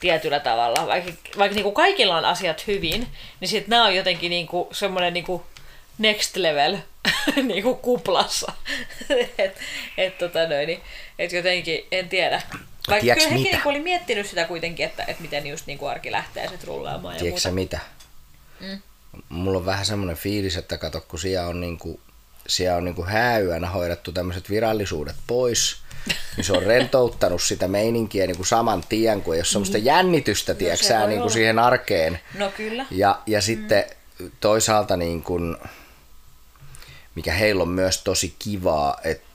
tietyllä 0.00 0.40
tavalla. 0.40 0.86
Vaikka, 0.86 1.12
vaikka 1.38 1.54
niin 1.54 1.62
kuin 1.62 1.74
kaikilla 1.74 2.16
on 2.16 2.24
asiat 2.24 2.66
hyvin, 2.66 3.06
niin 3.40 3.48
sitten 3.48 3.70
nämä 3.70 3.84
on 3.84 3.96
jotenkin 3.96 4.30
niin 4.30 4.46
kuin 4.46 4.68
semmoinen 4.72 5.14
niin 5.14 5.24
kuin 5.24 5.42
next 5.98 6.36
level 6.36 6.76
niin 7.48 7.62
kuin 7.62 7.76
kuplassa. 7.76 8.52
et, 9.38 9.56
et, 9.98 10.18
tota 10.18 10.48
noin, 10.48 10.66
niin, 10.66 10.80
et 11.18 11.32
jotenkin, 11.32 11.86
en 11.92 12.08
tiedä. 12.08 12.42
Vaikka 12.88 13.00
Tiedätkö 13.00 13.24
kyllä 13.24 13.30
hekin 13.30 13.42
mitä? 13.42 13.56
niinku 13.56 13.68
oli 13.68 13.80
miettinyt 13.80 14.26
sitä 14.26 14.44
kuitenkin, 14.44 14.86
että, 14.86 15.04
että 15.04 15.22
miten 15.22 15.46
just 15.46 15.66
niin 15.66 15.78
kuin 15.78 15.90
arki 15.90 16.12
lähtee 16.12 16.48
sit 16.48 16.64
rullaamaan 16.64 17.14
ja 17.14 17.20
Tiedätkö 17.20 17.48
muuta. 17.48 17.54
mitä? 17.54 17.78
Mm. 18.60 18.82
Mulla 19.28 19.58
on 19.58 19.66
vähän 19.66 19.86
semmoinen 19.86 20.16
fiilis, 20.16 20.56
että 20.56 20.78
kato, 20.78 21.00
kun 21.00 21.18
siellä 21.18 21.48
on 21.48 21.60
niinku 21.60 22.00
siellä 22.48 22.76
on 22.76 22.84
niinku 22.84 23.04
hääyönä 23.04 23.70
hoidettu 23.70 24.12
tämmöiset 24.12 24.50
virallisuudet 24.50 25.16
pois, 25.26 25.76
niin 26.36 26.44
se 26.44 26.52
on 26.52 26.62
rentouttanut 26.72 27.42
sitä 27.42 27.68
meininkiä 27.68 28.26
niinku 28.26 28.44
saman 28.44 28.84
tien, 28.88 29.22
kun 29.22 29.34
ei 29.34 29.38
ole 29.38 29.44
semmoista 29.44 29.78
jännitystä, 29.78 30.52
no, 30.52 30.58
tiedätkö, 30.58 30.86
sä, 30.86 31.06
niinku 31.06 31.30
siihen 31.30 31.58
arkeen. 31.58 32.20
No 32.38 32.50
kyllä. 32.56 32.86
Ja, 32.90 33.22
ja 33.26 33.42
sitten 33.42 33.84
mm. 34.18 34.30
toisaalta, 34.40 34.96
niin 34.96 35.22
kun, 35.22 35.58
mikä 37.14 37.32
heillä 37.32 37.62
on 37.62 37.68
myös 37.68 38.02
tosi 38.02 38.34
kivaa, 38.38 39.00
että 39.04 39.27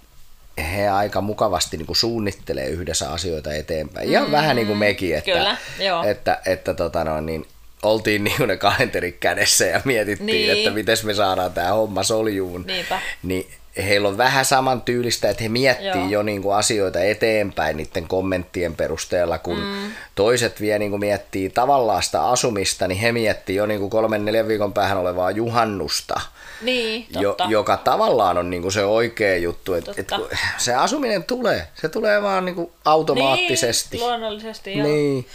he 0.57 0.87
aika 0.87 1.21
mukavasti 1.21 1.77
niin 1.77 1.85
kuin 1.85 1.97
suunnittelee 1.97 2.67
yhdessä 2.67 3.09
asioita 3.09 3.53
eteenpäin. 3.53 4.09
Ihan 4.09 4.27
mm, 4.27 4.31
vähän 4.31 4.55
niin 4.55 4.67
kuin 4.67 4.79
mekin, 4.79 5.15
että, 5.15 5.31
kyllä, 5.31 5.57
joo. 5.79 6.03
että, 6.03 6.41
että 6.45 6.73
tota 6.73 7.03
no, 7.03 7.21
niin, 7.21 7.45
oltiin 7.83 8.23
niin 8.23 8.47
ne 8.47 8.57
kalenterit 8.57 9.17
kädessä 9.19 9.65
ja 9.65 9.81
mietittiin, 9.85 10.25
niin. 10.25 10.57
että 10.57 10.71
miten 10.71 10.97
me 11.03 11.13
saadaan 11.13 11.53
tämä 11.53 11.73
homma 11.73 12.03
soljuun. 12.03 12.63
Niinpä. 12.67 12.99
Niin 13.23 13.47
heillä 13.77 14.07
on 14.07 14.17
vähän 14.17 14.45
saman 14.45 14.81
tyylistä, 14.81 15.29
että 15.29 15.43
he 15.43 15.49
miettii 15.49 15.87
Joo. 15.87 16.09
jo 16.09 16.23
niin 16.23 16.41
kuin 16.41 16.55
asioita 16.55 16.99
eteenpäin 16.99 17.77
niiden 17.77 18.07
kommenttien 18.07 18.75
perusteella, 18.75 19.37
kun 19.37 19.57
mm. 19.59 19.91
toiset 20.15 20.61
vie 20.61 20.79
niin 20.79 20.91
kuin 20.91 20.99
miettii 20.99 21.49
tavallaan 21.49 22.03
sitä 22.03 22.25
asumista, 22.25 22.87
niin 22.87 22.99
he 22.99 23.11
miettii 23.11 23.55
jo 23.55 23.65
niin 23.65 23.79
kuin 23.79 23.89
kolmen 23.89 24.25
neljän 24.25 24.47
viikon 24.47 24.73
päähän 24.73 24.97
olevaa 24.97 25.31
juhannusta. 25.31 26.21
Niin, 26.61 27.07
totta. 27.13 27.43
Jo, 27.43 27.49
joka 27.49 27.77
tavallaan 27.77 28.37
on 28.37 28.49
niin 28.49 28.61
kuin 28.61 28.71
se 28.71 28.85
oikea 28.85 29.37
juttu, 29.37 29.73
että 29.73 29.93
et, 29.97 30.11
se 30.57 30.75
asuminen 30.75 31.23
tulee, 31.23 31.67
se 31.81 31.89
tulee 31.89 32.21
vaan 32.21 32.45
niin 32.45 32.55
kuin 32.55 32.71
automaattisesti. 32.85 33.97
Niin, 33.97 34.07
luonnollisesti, 34.07 34.77
joo. 34.77 34.87
Niin. 34.87 35.27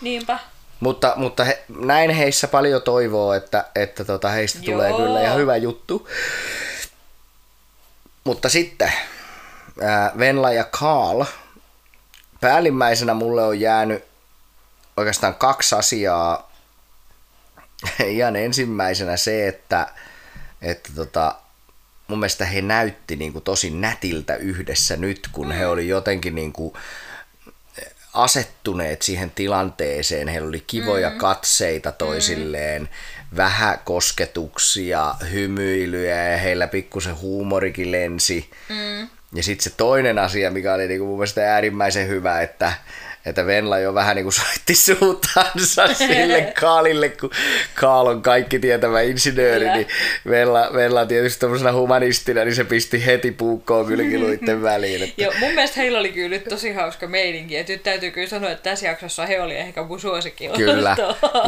Niinpä. 0.00 0.38
Mutta, 0.80 1.12
mutta 1.16 1.44
he, 1.44 1.62
näin 1.68 2.10
heissä 2.10 2.48
paljon 2.48 2.82
toivoo, 2.82 3.32
että, 3.32 3.64
että 3.74 4.04
tota, 4.04 4.28
heistä 4.28 4.58
Joo. 4.62 4.72
tulee 4.74 4.92
kyllä 4.92 5.22
ihan 5.22 5.38
hyvä 5.38 5.56
juttu. 5.56 6.08
Mutta 8.24 8.48
sitten 8.48 8.92
ää, 9.82 10.12
Venla 10.18 10.52
ja 10.52 10.64
Karl. 10.64 11.24
Päällimmäisenä 12.40 13.14
mulle 13.14 13.44
on 13.44 13.60
jäänyt 13.60 14.04
oikeastaan 14.96 15.34
kaksi 15.34 15.74
asiaa. 15.74 16.52
Ihan 18.06 18.36
ensimmäisenä 18.36 19.16
se, 19.16 19.48
että, 19.48 19.88
että 20.62 20.90
tota, 20.94 21.34
mun 22.08 22.18
mielestä 22.18 22.44
he 22.44 22.62
näytti 22.62 23.16
niin 23.16 23.32
kuin 23.32 23.44
tosi 23.44 23.70
nätiltä 23.70 24.36
yhdessä 24.36 24.96
nyt, 24.96 25.28
kun 25.32 25.52
he 25.52 25.66
oli 25.66 25.88
jotenkin 25.88 26.34
niin 26.34 26.52
kuin, 26.52 26.74
asettuneet 28.14 29.02
siihen 29.02 29.30
tilanteeseen. 29.30 30.28
Heillä 30.28 30.48
oli 30.48 30.64
kivoja 30.66 31.10
mm. 31.10 31.18
katseita 31.18 31.92
toisilleen, 31.92 32.82
mm. 32.82 32.88
Vähän 33.36 33.78
kosketuksia, 33.84 35.14
hymyilyjä 35.32 36.30
ja 36.30 36.38
heillä 36.38 36.66
pikkusen 36.66 37.20
huumorikin 37.20 37.92
lensi. 37.92 38.50
Mm. 38.68 39.08
Ja 39.34 39.42
sitten 39.42 39.64
se 39.64 39.70
toinen 39.76 40.18
asia, 40.18 40.50
mikä 40.50 40.74
oli 40.74 40.88
niinku 40.88 41.06
mun 41.06 41.16
mielestä 41.16 41.54
äärimmäisen 41.54 42.08
hyvä, 42.08 42.42
että 42.42 42.72
että 43.26 43.46
Venla 43.46 43.78
jo 43.78 43.94
vähän 43.94 44.16
niin 44.16 44.24
kuin 44.24 44.32
soitti 44.32 44.74
suutansa 44.74 45.94
sille 45.94 46.52
Kaalille, 46.60 47.08
kun 47.08 47.30
Kaal 47.74 48.06
on 48.06 48.22
kaikki 48.22 48.58
tietävä 48.58 49.00
insinööri, 49.00 49.70
niin 49.70 49.86
Venla, 50.28 50.70
Venla 50.72 51.06
tietysti 51.06 51.40
tämmöisenä 51.40 51.72
humanistina, 51.72 52.44
niin 52.44 52.54
se 52.54 52.64
pisti 52.64 53.06
heti 53.06 53.30
puukkoon 53.30 53.86
kylkiluitten 53.86 54.62
väliin. 54.72 55.02
Että... 55.02 55.22
Joo, 55.22 55.32
mun 55.40 55.54
mielestä 55.54 55.80
heillä 55.80 55.98
oli 55.98 56.12
kyllä 56.12 56.28
nyt 56.28 56.44
tosi 56.44 56.72
hauska 56.72 57.06
meininki, 57.06 57.56
että 57.56 57.72
nyt 57.72 57.82
täytyy 57.82 58.10
kyllä 58.10 58.28
sanoa, 58.28 58.50
että 58.50 58.70
tässä 58.70 58.86
jaksossa 58.86 59.26
he 59.26 59.40
oli 59.40 59.56
ehkä 59.56 59.82
mun 59.82 60.00
suosikki. 60.00 60.48
Kyllä, 60.56 60.96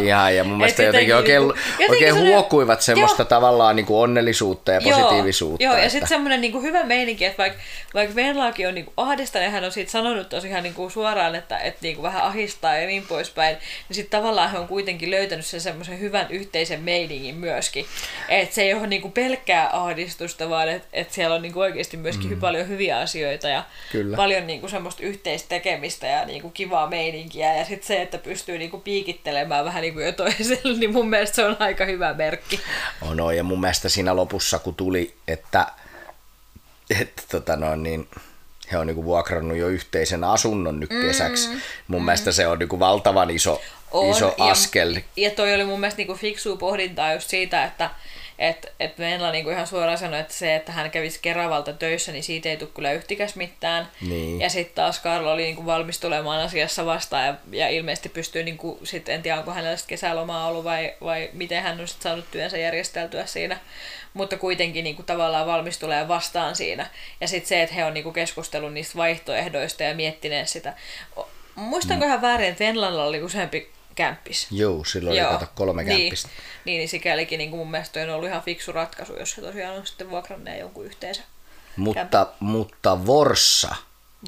ihan, 0.02 0.36
ja 0.36 0.44
mun 0.44 0.56
mielestä 0.56 0.82
jotenkin, 0.82 1.08
jotenkin, 1.08 1.40
oikein, 1.40 1.62
jotenkin 1.80 2.12
oikein 2.12 2.28
huokuivat 2.28 2.82
semmoista 2.82 3.22
joo. 3.22 3.28
tavallaan 3.28 3.76
niin 3.76 3.86
kuin 3.86 3.98
onnellisuutta 3.98 4.72
ja 4.72 4.80
positiivisuutta. 4.80 5.62
Joo, 5.64 5.72
joo 5.72 5.76
että... 5.76 5.86
ja 5.86 5.90
sitten 5.90 6.08
semmoinen 6.08 6.40
niin 6.40 6.52
kuin 6.52 6.64
hyvä 6.64 6.84
meininki, 6.84 7.24
että 7.24 7.38
vaikka, 7.38 7.58
vaikka 7.94 8.14
Venlaakin 8.14 8.68
on 8.68 8.74
niin 8.74 8.84
kuin 8.84 8.94
ahdistanut, 8.96 9.52
hän 9.52 9.64
on 9.64 9.72
siitä 9.72 9.90
sanonut 9.90 10.28
tosiaan 10.28 10.62
niin 10.62 10.74
kuin 10.74 10.90
suoraan, 10.90 11.34
että 11.34 11.63
että 11.64 11.78
niinku 11.82 12.02
vähän 12.02 12.22
ahistaa 12.22 12.76
ja 12.76 12.86
niin 12.86 13.06
poispäin, 13.06 13.56
niin 13.88 13.94
sitten 13.94 14.20
tavallaan 14.20 14.50
he 14.50 14.58
on 14.58 14.68
kuitenkin 14.68 15.10
löytänyt 15.10 15.46
sen 15.46 15.60
semmoisen 15.60 16.00
hyvän 16.00 16.26
yhteisen 16.30 16.80
meiningin 16.80 17.34
myöskin. 17.34 17.86
Että 18.28 18.54
se 18.54 18.62
ei 18.62 18.74
ole 18.74 18.86
niinku 18.86 19.10
pelkkää 19.10 19.70
ahdistusta, 19.72 20.48
vaan 20.50 20.68
että 20.68 20.88
et 20.92 21.12
siellä 21.12 21.36
on 21.36 21.42
niinku 21.42 21.60
oikeasti 21.60 21.96
myöskin 21.96 22.30
mm. 22.30 22.40
paljon 22.40 22.68
hyviä 22.68 22.98
asioita 22.98 23.48
ja 23.48 23.64
Kyllä. 23.92 24.16
paljon 24.16 24.46
niinku 24.46 24.68
semmoista 24.68 25.02
yhteistä 25.02 25.48
tekemistä 25.48 26.06
ja 26.06 26.24
niinku 26.24 26.50
kivaa 26.50 26.86
meininkiä. 26.86 27.56
Ja 27.56 27.64
sitten 27.64 27.86
se, 27.86 28.02
että 28.02 28.18
pystyy 28.18 28.58
niinku 28.58 28.78
piikittelemään 28.78 29.64
vähän 29.64 29.82
niinku 29.82 30.00
jo 30.00 30.12
toiselle, 30.12 30.78
niin 30.78 30.92
mun 30.92 31.08
mielestä 31.08 31.36
se 31.36 31.44
on 31.44 31.56
aika 31.58 31.84
hyvä 31.84 32.14
merkki. 32.14 32.60
On, 33.02 33.16
no, 33.16 33.30
ja 33.30 33.44
mun 33.44 33.60
mielestä 33.60 33.88
siinä 33.88 34.16
lopussa, 34.16 34.58
kun 34.58 34.74
tuli, 34.74 35.14
että, 35.28 35.66
että 37.00 37.22
tota 37.30 37.56
noin, 37.56 37.82
niin, 37.82 38.08
he 38.72 38.78
on 38.78 38.86
niinku 38.86 39.04
vuokrannut 39.04 39.58
jo 39.58 39.68
yhteisen 39.68 40.24
asunnon 40.24 40.80
nyt 40.80 40.90
kesäksi. 41.06 41.48
Mm, 41.48 41.60
mun 41.88 42.02
mm. 42.02 42.04
mielestä 42.04 42.32
se 42.32 42.46
on 42.46 42.58
niinku 42.58 42.78
valtavan 42.78 43.30
iso, 43.30 43.62
on, 43.90 44.10
iso 44.10 44.34
ja, 44.38 44.44
askel. 44.44 45.00
Ja 45.16 45.30
toi 45.30 45.54
oli 45.54 45.64
mun 45.64 45.80
mielestä 45.80 45.98
niinku 45.98 46.14
fiksua 46.14 46.56
pohdintaa 46.56 47.12
just 47.12 47.30
siitä, 47.30 47.64
että 47.64 47.90
et, 48.38 48.72
et 48.80 48.98
Venla 48.98 49.32
niinku 49.32 49.50
ihan 49.50 49.66
suoraan 49.66 49.98
sanoi, 49.98 50.20
että 50.20 50.34
se, 50.34 50.54
että 50.54 50.72
hän 50.72 50.90
kävisi 50.90 51.18
Keravalta 51.22 51.72
töissä, 51.72 52.12
niin 52.12 52.24
siitä 52.24 52.48
ei 52.48 52.56
tule 52.56 52.70
kyllä 52.74 52.92
yhtikäs 52.92 53.36
mitään. 53.36 53.88
Niin. 54.00 54.40
Ja 54.40 54.50
sitten 54.50 54.74
taas 54.74 55.00
Karlo 55.00 55.32
oli 55.32 55.42
niinku 55.42 55.66
valmis 55.66 56.00
tulemaan 56.00 56.40
asiassa 56.40 56.86
vastaan 56.86 57.26
ja, 57.26 57.34
ja 57.52 57.68
ilmeisesti 57.68 58.08
pystyy, 58.08 58.42
niinku, 58.42 58.78
sit, 58.82 59.08
en 59.08 59.22
tiedä 59.22 59.38
onko 59.38 59.50
hänellä 59.50 59.78
kesälomaa 59.86 60.46
ollut 60.46 60.64
vai, 60.64 60.94
vai 61.00 61.30
miten 61.32 61.62
hän 61.62 61.80
on 61.80 61.88
sit 61.88 62.02
saanut 62.02 62.30
työnsä 62.30 62.58
järjesteltyä 62.58 63.26
siinä 63.26 63.58
mutta 64.14 64.36
kuitenkin 64.36 64.84
niin 64.84 64.96
kuin, 64.96 65.06
tavallaan 65.06 65.46
valmis 65.46 65.78
tulee 65.78 66.08
vastaan 66.08 66.56
siinä. 66.56 66.86
Ja 67.20 67.28
sitten 67.28 67.48
se, 67.48 67.62
että 67.62 67.74
he 67.74 67.84
on 67.84 67.94
niin 67.94 68.04
kuin, 68.04 68.14
keskustellut 68.14 68.72
niistä 68.72 68.96
vaihtoehdoista 68.96 69.82
ja 69.82 69.94
miettineet 69.94 70.48
sitä. 70.48 70.74
Muistanko 71.54 72.04
mm. 72.04 72.08
ihan 72.08 72.22
väärin, 72.22 72.48
että 72.48 72.64
Venlalla 72.64 73.04
oli 73.04 73.22
useampi 73.22 73.70
kämppis? 73.94 74.46
Joo, 74.50 74.84
silloin 74.84 75.16
Joo. 75.16 75.30
oli 75.30 75.38
kato 75.38 75.52
kolme 75.54 75.82
niin. 75.82 75.98
kämppistä. 75.98 76.28
Niin, 76.64 76.78
niin 76.78 76.88
sikälikin 76.88 77.38
niin 77.38 77.50
kuin 77.50 77.58
mun 77.58 77.70
mielestä 77.70 78.00
on 78.00 78.10
ollut 78.10 78.28
ihan 78.28 78.42
fiksu 78.42 78.72
ratkaisu, 78.72 79.16
jos 79.16 79.36
he 79.36 79.42
tosiaan 79.42 79.76
on 79.76 79.86
sitten 79.86 80.10
vuokranneen 80.10 80.58
jonkun 80.58 80.84
yhteensä. 80.84 81.22
Mutta, 81.76 82.26
mutta 82.40 83.06
Vorssa, 83.06 83.76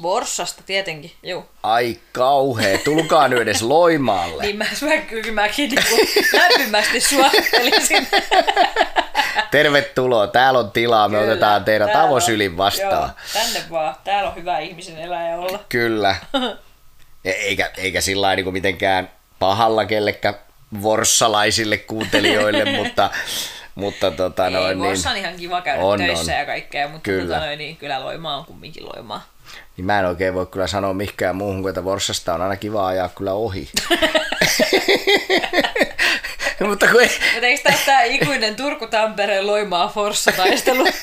Vorsasta 0.01 0.63
tietenkin, 0.65 1.11
joo. 1.23 1.45
Ai 1.63 1.99
kauhea, 2.11 2.77
tulkaa 2.77 3.27
nyt 3.27 3.39
edes 3.39 3.61
Loimaalle. 3.61 4.43
niin 4.45 4.57
mä, 4.57 4.65
mä 4.81 4.97
kyllä 4.97 5.31
mäkin 5.31 5.69
niin 5.69 6.33
lämpimästi 6.33 7.01
suosittelisin. 7.01 8.07
Tervetuloa, 9.51 10.27
täällä 10.27 10.59
on 10.59 10.71
tilaa, 10.71 11.09
me 11.09 11.17
kyllä, 11.17 11.31
otetaan 11.31 11.63
teidän 11.63 11.95
avosylin 11.95 12.57
vastaan. 12.57 13.13
Joo, 13.15 13.43
tänne 13.43 13.59
vaan, 13.69 13.95
täällä 14.03 14.29
on 14.29 14.35
hyvä 14.35 14.59
ihmisen 14.59 14.97
elää 14.97 15.29
ja 15.29 15.37
olla. 15.37 15.59
Kyllä. 15.69 16.15
Eikä, 17.25 17.71
eikä 17.77 18.01
sillä 18.01 18.35
niin 18.35 18.53
mitenkään 18.53 19.11
pahalla 19.39 19.85
kellekään 19.85 20.35
vorssalaisille 20.81 21.77
kuuntelijoille, 21.77 22.65
mutta 22.79 23.09
mutta 23.75 24.11
tota 24.11 24.45
Ei, 24.45 24.51
noin, 24.51 24.79
niin, 24.79 25.07
on 25.11 25.17
ihan 25.17 25.35
kiva 25.35 25.61
käydä 25.61 25.83
on, 25.83 25.99
töissä 25.99 26.31
on. 26.31 26.39
ja 26.39 26.45
kaikkea, 26.45 26.87
mutta 26.87 27.03
kyllä. 27.03 27.35
Tota 27.35 27.45
noin, 27.45 27.57
niin 27.57 27.77
kyllä 27.77 28.05
Loimaa 28.05 28.37
on 28.37 28.45
kumminkin 28.45 28.85
Loimaa 28.85 29.37
niin 29.77 29.85
mä 29.85 29.99
en 29.99 30.05
oikein 30.05 30.33
voi 30.33 30.45
kyllä 30.45 30.67
sanoa 30.67 30.93
mikään 30.93 31.35
muuhun 31.35 31.61
kuin, 31.61 31.69
että 31.69 31.83
Vorsasta 31.83 32.33
on 32.33 32.41
aina 32.41 32.55
kiva 32.55 32.87
ajaa 32.87 33.09
kyllä 33.09 33.33
ohi. 33.33 33.69
Mutta 36.67 36.87
kun 36.87 37.01
ei... 37.01 37.09
Mutta 37.33 37.47
eikö 37.47 37.71
tämä 37.85 38.03
ikuinen 38.03 38.55
Turku-Tampereen 38.55 39.47
Loimaa 39.47 39.87
Forssa-taistelu? 39.87 40.87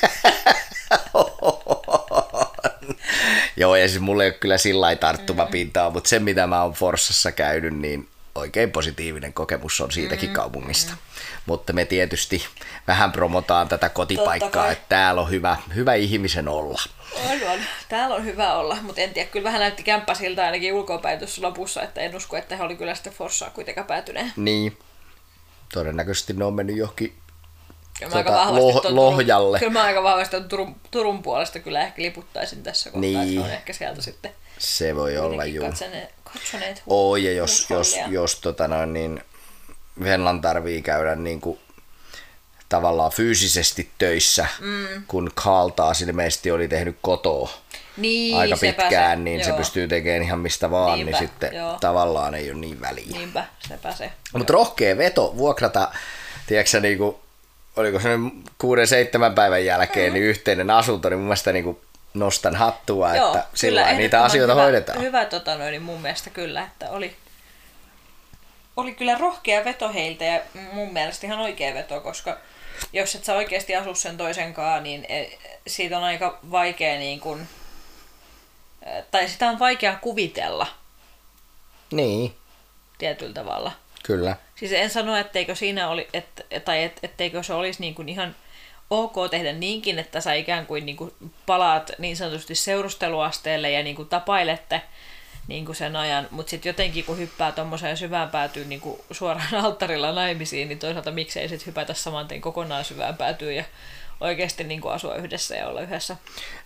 Joo, 3.57 3.75
ja 3.75 3.87
siis 3.87 3.99
mulla 3.99 4.23
ei 4.23 4.29
ole 4.29 4.37
kyllä 4.39 4.57
sillä 4.57 4.95
tarttumapintaa, 4.95 5.89
mm. 5.89 5.93
mutta 5.93 6.09
se 6.09 6.19
mitä 6.19 6.47
mä 6.47 6.63
oon 6.63 6.73
Forssassa 6.73 7.31
käynyt, 7.31 7.77
niin 7.77 8.07
oikein 8.35 8.71
positiivinen 8.71 9.33
kokemus 9.33 9.81
on 9.81 9.91
siitäkin 9.91 10.29
mm. 10.29 10.33
kaupungista. 10.33 10.91
Mm. 10.91 10.97
Mutta 11.45 11.73
me 11.73 11.85
tietysti 11.85 12.45
vähän 12.87 13.11
promotaan 13.11 13.67
tätä 13.67 13.89
kotipaikkaa, 13.89 14.71
että 14.71 14.85
täällä 14.89 15.21
on 15.21 15.29
hyvä, 15.29 15.57
hyvä 15.75 15.93
ihmisen 15.93 16.47
olla. 16.47 16.81
On, 17.29 17.49
on. 17.49 17.59
Täällä 17.89 18.15
on 18.15 18.25
hyvä 18.25 18.53
olla, 18.53 18.77
mutta 18.81 19.01
en 19.01 19.13
tiedä, 19.13 19.29
kyllä 19.29 19.43
vähän 19.43 19.59
näytti 19.59 19.83
kämppä 19.83 20.13
siltä 20.13 20.45
ainakin 20.45 20.73
ulkoapäin 20.73 21.19
tuossa 21.19 21.41
lopussa, 21.41 21.81
että 21.81 22.01
en 22.01 22.15
usko, 22.15 22.37
että 22.37 22.55
he 22.55 22.63
oli 22.63 22.75
kyllä 22.75 22.95
sitten 22.95 23.13
Forssaa 23.13 23.49
kuitenkaan 23.49 23.87
päätyneen. 23.87 24.33
Niin. 24.35 24.77
Todennäköisesti 25.73 26.33
ne 26.33 26.45
on 26.45 26.53
mennyt 26.53 26.77
johonkin 26.77 27.17
tota, 27.99 28.45
loh- 28.45 28.93
Lohjalle. 28.93 29.59
Kyllä 29.59 29.71
mä 29.73 29.83
aika 29.83 30.03
vahvasti 30.03 30.41
Turun, 30.41 30.75
Turun 30.91 31.21
puolesta 31.23 31.59
kyllä 31.59 31.81
ehkä 31.81 32.01
liputtaisin 32.01 32.63
tässä 32.63 32.91
kohtaa, 32.91 33.23
niin. 33.23 33.39
on 33.39 33.49
ehkä 33.49 33.73
sieltä 33.73 34.01
sitten 34.01 34.31
se 34.57 34.95
voi 34.95 35.17
olla 35.17 35.45
juu. 35.45 35.65
Katsoneet, 35.65 36.13
katsoneet 36.33 36.83
ja 37.23 37.31
jos, 37.31 37.69
jos, 37.69 37.97
jos 38.07 38.39
tota 38.39 38.67
noin, 38.67 38.93
niin 38.93 39.23
Venlan 40.03 40.41
tarvii 40.41 40.81
käydä 40.81 41.15
niin 41.15 41.41
kuin 41.41 41.59
tavallaan 42.69 43.11
fyysisesti 43.11 43.89
töissä, 43.97 44.47
mm. 44.59 45.03
kun 45.07 45.31
Carl 45.35 45.69
taas 45.69 46.01
ilmeisesti 46.01 46.51
oli 46.51 46.67
tehnyt 46.67 46.97
kotoa 47.01 47.49
niin, 47.97 48.37
aika 48.37 48.57
pitkään, 48.57 49.17
se, 49.17 49.23
niin 49.23 49.39
joo. 49.39 49.49
se 49.49 49.53
pystyy 49.53 49.87
tekemään 49.87 50.23
ihan 50.23 50.39
mistä 50.39 50.71
vaan, 50.71 50.97
niin 50.97 51.05
Niinpä, 51.05 51.19
niin 51.19 51.29
sitten 51.29 51.55
joo. 51.55 51.77
tavallaan 51.81 52.35
ei 52.35 52.51
ole 52.51 52.59
niin 52.59 52.81
väliä. 52.81 53.11
Niinpä, 53.11 53.45
sepä 53.67 53.91
se. 53.91 54.11
Mutta 54.33 54.53
rohkea 54.53 54.97
veto 54.97 55.33
vuokrata, 55.37 55.91
tiedätkö 56.47 56.79
niin 56.79 56.97
kuin 56.97 57.15
oliko 57.75 57.99
se 57.99 58.17
nyt 58.17 58.33
kuuden, 58.57 58.87
seitsemän 58.87 59.35
päivän 59.35 59.65
jälkeen, 59.65 60.09
mm. 60.09 60.13
niin 60.13 60.25
yhteinen 60.25 60.71
asunto, 60.71 61.09
niin 61.09 61.19
mun 61.19 61.27
mielestä 61.27 61.51
niin 61.51 61.63
kuin 61.63 61.77
nostan 62.15 62.55
hattua, 62.55 63.15
Joo, 63.15 63.27
että 63.27 63.39
kyllä, 63.39 63.49
sillä 63.55 63.93
niitä 63.93 64.23
asioita 64.23 64.53
hyvä, 64.53 64.63
hoidetaan. 64.63 65.01
Hyvä 65.01 65.25
tota 65.25 65.55
noin, 65.57 65.81
mun 65.81 66.01
mielestä 66.01 66.29
kyllä, 66.29 66.63
että 66.63 66.89
oli, 66.89 67.15
oli 68.77 68.93
kyllä 68.95 69.17
rohkea 69.17 69.65
veto 69.65 69.93
heiltä 69.93 70.23
ja 70.25 70.41
mun 70.73 70.93
mielestä 70.93 71.27
ihan 71.27 71.39
oikea 71.39 71.73
veto, 71.73 72.01
koska 72.01 72.37
jos 72.93 73.15
et 73.15 73.23
sä 73.23 73.33
oikeasti 73.35 73.75
asu 73.75 73.95
sen 73.95 74.17
toisen 74.17 74.53
kanssa, 74.53 74.81
niin 74.81 75.05
e, 75.09 75.25
siitä 75.67 75.97
on 75.97 76.03
aika 76.03 76.39
vaikea 76.51 76.99
niin 76.99 77.19
kun, 77.19 77.47
tai 79.11 79.29
sitä 79.29 79.49
on 79.49 79.59
vaikea 79.59 79.95
kuvitella 80.01 80.67
Niin, 81.91 82.35
tietyllä 82.97 83.33
tavalla. 83.33 83.71
kyllä. 84.03 84.35
Siis 84.55 84.71
en 84.71 84.89
sano, 84.89 85.15
etteikö 85.17 85.55
siinä 85.55 85.89
oli, 85.89 86.07
et, 86.13 86.25
tai 86.65 86.83
et, 86.83 86.99
etteikö 87.03 87.43
se 87.43 87.53
olisi 87.53 87.81
niin 87.81 87.95
kuin 87.95 88.09
ihan 88.09 88.35
ok 88.89 89.13
tehdä 89.31 89.53
niinkin, 89.53 89.99
että 89.99 90.21
sä 90.21 90.33
ikään 90.33 90.65
kuin, 90.65 90.85
niin 90.85 90.97
kuin 90.97 91.13
palaat 91.45 91.91
niin 91.97 92.17
sanotusti 92.17 92.55
seurusteluasteelle 92.55 93.71
ja 93.71 93.83
niin 93.83 93.95
kuin 93.95 94.09
tapailette 94.09 94.81
niin 95.47 95.65
kuin 95.65 95.75
sen 95.75 95.95
ajan, 95.95 96.27
mutta 96.31 96.49
sitten 96.49 96.69
jotenkin 96.69 97.05
kun 97.05 97.17
hyppää 97.17 97.51
tuommoiseen 97.51 97.97
syvään 97.97 98.29
päätyyn 98.29 98.69
niin 98.69 98.81
kuin 98.81 99.01
suoraan 99.11 99.55
alttarilla 99.65 100.11
naimisiin, 100.11 100.67
niin 100.67 100.79
toisaalta 100.79 101.11
miksei 101.11 101.49
sitten 101.49 101.65
hypätä 101.65 101.93
saman 101.93 102.27
tien 102.27 102.41
kokonaan 102.41 102.85
syvään 102.85 103.17
päätyyn 103.17 103.55
ja 103.55 103.63
oikeasti 104.21 104.63
niin 104.63 104.81
kuin 104.81 104.93
asua 104.93 105.15
yhdessä 105.15 105.55
ja 105.55 105.67
olla 105.67 105.81
yhdessä. 105.81 106.15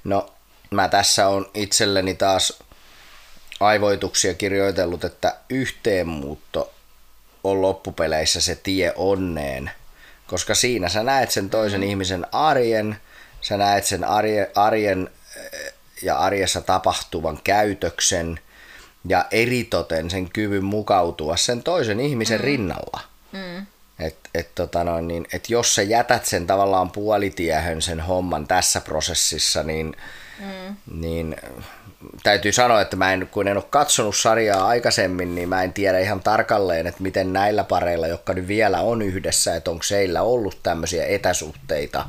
No, 0.03 0.33
mä 0.71 0.89
tässä 0.89 1.27
on 1.27 1.49
itselleni 1.53 2.15
taas 2.15 2.59
aivoituksia 3.59 4.33
kirjoitellut, 4.33 5.03
että 5.03 5.35
yhteenmuutto 5.49 6.73
on 7.43 7.61
loppupeleissä 7.61 8.41
se 8.41 8.55
tie 8.55 8.93
onneen, 8.95 9.71
koska 10.29 10.55
siinä 10.55 10.89
sä 10.89 11.03
näet 11.03 11.31
sen 11.31 11.49
toisen 11.49 11.81
mm. 11.81 11.87
ihmisen 11.87 12.25
arjen, 12.31 12.97
sä 13.41 13.57
näet 13.57 13.85
sen 13.85 14.03
arjen, 14.03 14.47
arjen 14.55 15.09
eh, 15.35 15.73
ja 16.01 16.17
arjessa 16.17 16.61
tapahtuvan 16.61 17.39
käytöksen 17.43 18.39
ja 19.07 19.25
eritoten 19.31 20.09
sen 20.09 20.29
kyvyn 20.29 20.63
mukautua 20.63 21.37
sen 21.37 21.63
toisen 21.63 21.99
ihmisen 21.99 22.39
mm. 22.39 22.43
rinnalla. 22.43 22.99
Mm. 23.31 23.65
Et, 23.99 24.15
et, 24.33 24.55
tota 24.55 24.83
noin, 24.83 25.07
niin, 25.07 25.27
et 25.33 25.49
jos 25.49 25.75
sä 25.75 25.81
jätät 25.81 26.25
sen 26.25 26.47
tavallaan 26.47 26.91
puolitiehön 26.91 27.81
sen 27.81 27.99
homman 27.99 28.47
tässä 28.47 28.81
prosessissa, 28.81 29.63
niin, 29.63 29.95
mm. 30.39 30.75
niin 31.01 31.35
täytyy 32.23 32.51
sanoa, 32.51 32.81
että 32.81 32.95
mä 32.95 33.13
en, 33.13 33.27
kun 33.31 33.47
en 33.47 33.57
ole 33.57 33.65
katsonut 33.69 34.15
sarjaa 34.15 34.67
aikaisemmin, 34.67 35.35
niin 35.35 35.49
mä 35.49 35.63
en 35.63 35.73
tiedä 35.73 35.99
ihan 35.99 36.19
tarkalleen, 36.19 36.87
että 36.87 37.03
miten 37.03 37.33
näillä 37.33 37.63
pareilla, 37.63 38.07
jotka 38.07 38.33
nyt 38.33 38.47
vielä 38.47 38.81
on 38.81 39.01
yhdessä, 39.01 39.55
että 39.55 39.71
onko 39.71 39.83
seillä 39.83 40.21
ollut 40.21 40.59
tämmöisiä 40.63 41.05
etäsuhteita. 41.05 42.05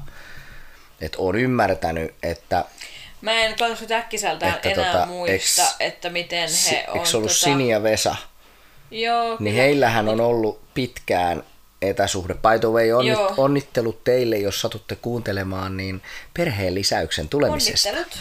Että 1.00 1.18
on 1.20 1.36
ymmärtänyt, 1.36 2.14
että 2.22 2.64
Mä 3.20 3.32
en 3.32 3.50
nyt 3.50 3.90
äkkiseltään 3.90 4.58
enää 4.64 4.92
tota, 4.92 5.06
muista, 5.06 5.34
eks- 5.34 5.76
että 5.80 6.10
miten 6.10 6.50
si- 6.50 6.70
he 6.70 6.84
on... 6.88 6.98
eikö 6.98 7.16
ollut 7.16 7.30
tota... 7.30 7.44
Sini 7.44 7.68
ja 7.68 7.82
Vesa, 7.82 8.16
Joo, 8.90 9.36
niin 9.38 9.54
heillähän 9.54 10.08
on 10.08 10.20
ollut 10.20 10.60
pitkään 10.74 11.42
etäsuhde. 11.82 12.34
By 12.34 12.58
the 12.60 12.68
way, 12.68 12.92
onnit, 12.92 13.12
Joo. 13.12 13.34
onnittelut 13.36 14.04
teille, 14.04 14.38
jos 14.38 14.60
satutte 14.60 14.96
kuuntelemaan, 14.96 15.76
niin 15.76 16.02
perheen 16.34 16.74
lisäyksen 16.74 17.28
tulemisesta. 17.28 17.88
Onnittelut. 17.88 18.18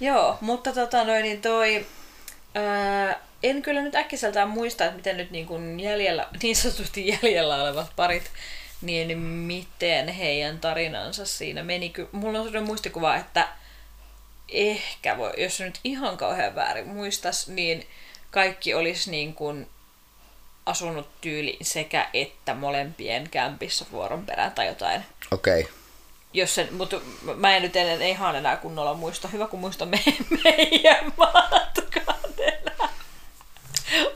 Joo, 0.00 0.38
mutta 0.40 0.72
tota 0.72 1.04
noin, 1.04 1.22
niin 1.22 1.42
toi... 1.42 1.86
Ää, 2.54 3.20
en 3.42 3.62
kyllä 3.62 3.82
nyt 3.82 3.94
äkkiseltään 3.94 4.48
muista, 4.48 4.84
että 4.84 4.96
miten 4.96 5.16
nyt 5.16 5.30
niin, 5.30 5.46
kuin 5.46 5.80
jäljellä, 5.80 6.28
niin 6.42 6.56
sanotusti 6.56 7.08
jäljellä 7.08 7.62
olevat 7.62 7.92
parit, 7.96 8.30
niin 8.82 9.18
miten 9.18 10.08
heidän 10.08 10.58
tarinansa 10.58 11.26
siinä 11.26 11.62
meni. 11.62 11.92
Mulla 12.12 12.38
on 12.38 12.44
sellainen 12.44 12.66
muistikuva, 12.66 13.16
että 13.16 13.48
ehkä, 14.48 15.18
voi, 15.18 15.32
jos 15.36 15.60
nyt 15.60 15.80
ihan 15.84 16.16
kauhean 16.16 16.54
väärin 16.54 16.88
muistas, 16.88 17.48
niin 17.48 17.86
kaikki 18.30 18.74
olisi 18.74 19.10
niin 19.10 19.34
kuin 19.34 19.68
asunut 20.66 21.08
tyyli 21.20 21.56
sekä 21.62 22.08
että 22.14 22.54
molempien 22.54 23.30
kämpissä 23.30 23.84
vuoron 23.92 24.26
perään 24.26 24.52
tai 24.52 24.66
jotain. 24.66 25.04
Okei. 25.30 25.60
Okay. 25.60 25.72
Jos 26.32 26.54
sen, 26.54 26.68
mutta 26.74 27.00
mä 27.36 27.56
en 27.56 27.62
nyt 27.62 27.76
en, 27.76 28.02
ihan 28.02 28.36
enää 28.36 28.56
kunnolla 28.56 28.94
muista. 28.94 29.28
Hyvä 29.28 29.46
kun 29.46 29.60
muista 29.60 29.86
me, 29.86 30.02
meidän 30.44 31.12
matkan 31.16 32.14
enää. 32.38 32.88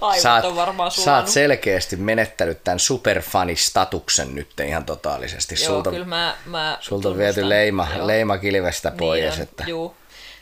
Aivot 0.00 0.22
Sä 0.22 0.34
oot, 0.34 0.44
on 0.44 0.56
varmaan 0.56 0.90
sä 0.90 1.00
oot 1.00 1.04
sulanut. 1.04 1.30
selkeästi 1.30 1.96
menettänyt 1.96 2.64
tämän 2.64 2.78
superfanistatuksen 2.78 4.34
nyt 4.34 4.60
ihan 4.66 4.84
totaalisesti. 4.84 5.54
Joo, 5.54 5.66
sulta, 5.66 5.90
kyllä 5.90 6.06
mä, 6.06 6.36
mä 6.46 6.78
sulta 6.80 7.08
on 7.08 7.18
viety 7.18 7.48
leima, 7.48 7.88
Joo. 7.96 8.06
leima 8.06 8.38
kilvestä 8.38 8.90
pois. 8.90 9.22
Niin 9.22 9.32
on, 9.32 9.40
että, 9.40 9.64
Juu. 9.66 9.96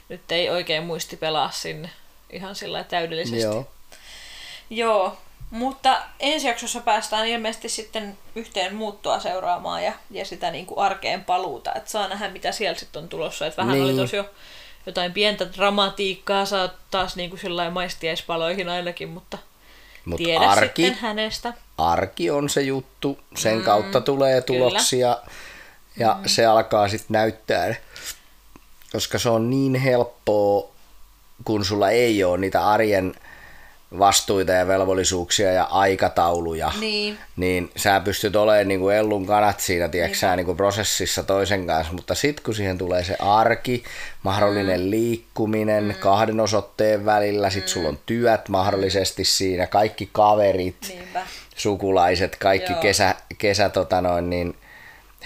Nyt 0.09 0.33
ei 0.33 0.51
oikein 0.51 0.83
muisti 0.83 1.17
pelaa 1.17 1.51
sinne 1.51 1.91
ihan 2.31 2.55
sillä 2.55 2.85
täydellisesti. 2.85 3.41
joo. 3.41 3.71
Joo, 4.71 5.19
mutta 5.55 6.03
ensi 6.21 6.47
jaksossa 6.47 6.81
päästään 6.81 7.27
ilmeisesti 7.27 7.69
sitten 7.69 8.19
yhteen 8.35 8.75
muuttoa 8.75 9.21
seuraamaan 9.21 9.85
ja, 9.85 9.93
ja 10.11 10.25
sitä 10.25 10.51
niin 10.51 10.67
kuin 10.67 10.79
arkeen 10.79 11.25
paluuta. 11.25 11.73
Että 11.75 11.91
saa 11.91 12.09
nähdä, 12.09 12.29
mitä 12.29 12.53
siellä 12.53 12.79
sitten 12.79 13.03
on 13.03 13.09
tulossa. 13.09 13.47
Että 13.47 13.63
vähän 13.63 13.75
Niin. 13.75 13.85
oli 13.85 13.97
tosi 13.97 14.17
jo 14.17 14.31
jotain 14.87 15.13
pientä 15.13 15.53
dramatiikkaa, 15.53 16.45
saa 16.45 16.69
taas 16.91 17.17
niin 17.17 17.31
kuin 17.31 17.41
maistiaispaloihin 17.73 18.69
ainakin, 18.69 19.09
mutta 19.09 19.39
Mut 20.05 20.17
tiedä 20.17 20.45
arki, 20.51 20.83
sitten 20.83 21.03
hänestä. 21.03 21.53
arki 21.79 22.31
on 22.31 22.49
se 22.49 22.63
juttu, 22.63 23.19
sen 23.37 23.59
mm, 23.59 23.65
kautta 23.65 24.01
tulee 24.01 24.43
kyllä. 24.43 24.59
tuloksia 24.59 25.19
ja 25.97 26.17
mm. 26.21 26.29
se 26.29 26.47
alkaa 26.47 26.89
sitten 26.89 27.15
näyttää, 27.15 27.75
koska 28.93 29.19
se 29.19 29.29
on 29.29 29.51
niin 29.51 29.75
helppoa, 29.75 30.71
kun 31.45 31.65
sulla 31.65 31.91
ei 31.91 32.25
ole 32.25 32.39
niitä 32.39 32.69
arjen 32.69 33.15
vastuita 33.99 34.53
ja 34.53 34.67
velvollisuuksia 34.67 35.53
ja 35.53 35.65
aikatauluja, 35.65 36.73
Niin. 36.81 37.19
niin 37.37 37.71
sä 37.77 38.01
pystyt 38.01 38.37
olemaan 38.37 38.69
niin 38.69 38.81
kuin 38.81 38.97
ellun 38.97 39.27
kanat 39.27 39.61
siinä 39.61 39.89
tieksää, 39.89 40.37
niin 40.37 40.47
kuin 40.47 40.57
prosessissa 40.57 41.23
toisen 41.23 41.67
kanssa, 41.67 41.93
mutta 41.93 42.15
sitten 42.15 42.45
kun 42.45 42.55
siihen 42.55 42.79
tulee 42.79 43.05
se 43.05 43.17
arki, 43.19 43.85
mahdollinen 44.23 44.81
mm. 44.81 44.91
liikkuminen 44.91 45.85
mm. 45.85 45.95
kahden 45.95 46.41
osoitteen 46.41 47.05
välillä, 47.05 47.51
sit 47.51 47.69
sulla 47.69 47.89
on 47.89 47.99
työt 48.07 48.49
mahdollisesti 48.49 49.25
siinä, 49.25 49.67
kaikki 49.67 50.09
kaverit, 50.13 50.77
Niinpä. 50.89 51.23
sukulaiset, 51.57 52.37
kaikki 52.37 52.73
Joo. 52.73 52.83
kesä, 52.83 53.15
kesä 53.39 53.69
tota 53.69 54.01
noin, 54.01 54.31
niin 54.31 54.57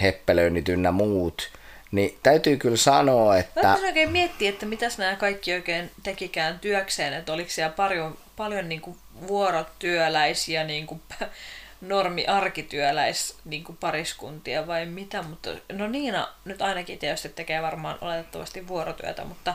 heppelöinnit 0.01 0.69
ynnä 0.69 0.91
muut, 0.91 1.49
niin 1.91 2.17
täytyy 2.23 2.57
kyllä 2.57 2.77
sanoa, 2.77 3.33
Mä 3.33 3.39
että 3.39 3.73
en 3.79 3.85
oikein 3.85 4.11
miettiä, 4.11 4.49
että 4.49 4.65
mitäs 4.65 4.97
nämä 4.97 5.15
kaikki 5.15 5.53
oikein 5.53 5.91
tekikään 6.03 6.59
työkseen, 6.59 7.13
että 7.13 7.33
oliko 7.33 7.49
siellä 7.49 7.73
paljon, 7.73 8.17
paljon 8.39 8.69
niin 8.69 8.81
kuin 8.81 8.97
vuorotyöläisiä, 9.27 10.63
niin 10.63 10.87
kuin 10.87 11.01
normi-arkityöläis 11.81 13.37
niin 13.45 13.63
kuin 13.63 13.77
pariskuntia 13.77 14.67
vai 14.67 14.85
mitä, 14.85 15.21
mutta 15.21 15.49
no 15.71 15.87
Niina 15.87 16.27
nyt 16.45 16.61
ainakin 16.61 16.99
tietysti 16.99 17.29
tekee 17.29 17.61
varmaan 17.61 17.97
oletettavasti 18.01 18.67
vuorotyötä, 18.67 19.25
mutta, 19.25 19.53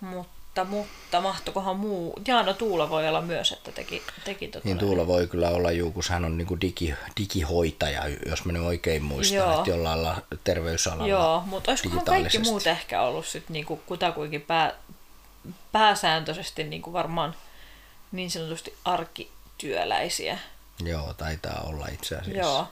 mutta, 0.00 0.64
mutta 0.64 1.20
mahtokohan 1.20 1.76
muu, 1.76 2.20
Jaana 2.28 2.54
Tuula 2.54 2.90
voi 2.90 3.08
olla 3.08 3.20
myös, 3.20 3.52
että 3.52 3.72
teki, 3.72 4.02
teki 4.24 4.48
tota 4.48 4.68
niin 4.68 4.78
Tuula 4.78 5.06
voi 5.06 5.26
kyllä 5.26 5.48
olla 5.48 5.70
juu, 5.70 5.92
kun 5.92 6.02
hän 6.08 6.24
on 6.24 6.38
niin 6.38 6.48
kuin 6.48 6.60
digi, 6.60 6.94
digihoitaja, 7.20 8.02
jos 8.28 8.44
mä 8.44 8.52
nyt 8.52 8.62
oikein 8.62 9.02
muistan, 9.02 9.36
Joo. 9.36 9.58
että 9.58 9.70
jollain 9.70 10.02
lailla 10.02 10.22
terveysalalla 10.44 11.08
Joo, 11.08 11.42
mutta 11.46 11.70
olisikohan 11.70 12.04
kaikki 12.04 12.38
muut 12.38 12.66
ehkä 12.66 13.02
ollut 13.02 13.26
sitten 13.26 13.52
niinku 13.52 13.76
kutakuinkin 13.86 14.40
pää, 14.40 14.72
pääsääntöisesti 15.72 16.64
niinku 16.64 16.92
varmaan 16.92 17.34
niin 18.12 18.30
sanotusti 18.30 18.76
arkityöläisiä. 18.84 20.38
Joo, 20.84 21.14
taitaa 21.14 21.62
olla 21.66 21.86
itse 21.86 22.16
asiassa. 22.16 22.40
Joo. 22.40 22.68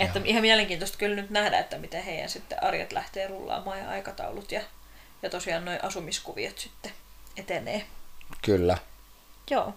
Että 0.00 0.20
ihan 0.24 0.42
mielenkiintoista 0.42 0.98
kyllä 0.98 1.16
nyt 1.16 1.30
nähdä, 1.30 1.58
että 1.58 1.78
miten 1.78 2.04
heidän 2.04 2.28
sitten 2.28 2.64
arjet 2.64 2.92
lähtee 2.92 3.26
rullaamaan 3.26 3.78
ja 3.78 3.90
aikataulut 3.90 4.52
ja, 4.52 4.60
ja 5.22 5.30
tosiaan 5.30 5.64
noin 5.64 5.84
asumiskuviot 5.84 6.58
sitten 6.58 6.92
etenee. 7.36 7.86
Kyllä. 8.42 8.78
Joo. 9.50 9.74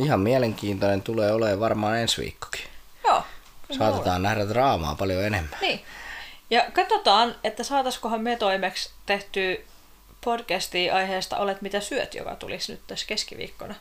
Ihan 0.00 0.20
mielenkiintoinen 0.20 1.02
tulee 1.02 1.32
olemaan 1.32 1.60
varmaan 1.60 1.98
ensi 1.98 2.22
viikkokin. 2.22 2.64
Joo. 3.04 3.22
Saatetaan 3.78 4.22
nähdä 4.22 4.48
draamaa 4.48 4.94
paljon 4.94 5.24
enemmän. 5.24 5.58
Niin. 5.60 5.84
Ja 6.50 6.70
katsotaan, 6.72 7.36
että 7.44 7.64
saataisikohan 7.64 8.20
me 8.20 8.36
toimeksi 8.36 8.90
tehty 9.06 9.66
podcastia 10.24 10.94
aiheesta 10.94 11.36
Olet 11.36 11.62
mitä 11.62 11.80
syöt, 11.80 12.14
joka 12.14 12.36
tulisi 12.36 12.72
nyt 12.72 12.80
tässä 12.86 13.06
keskiviikkona 13.06 13.74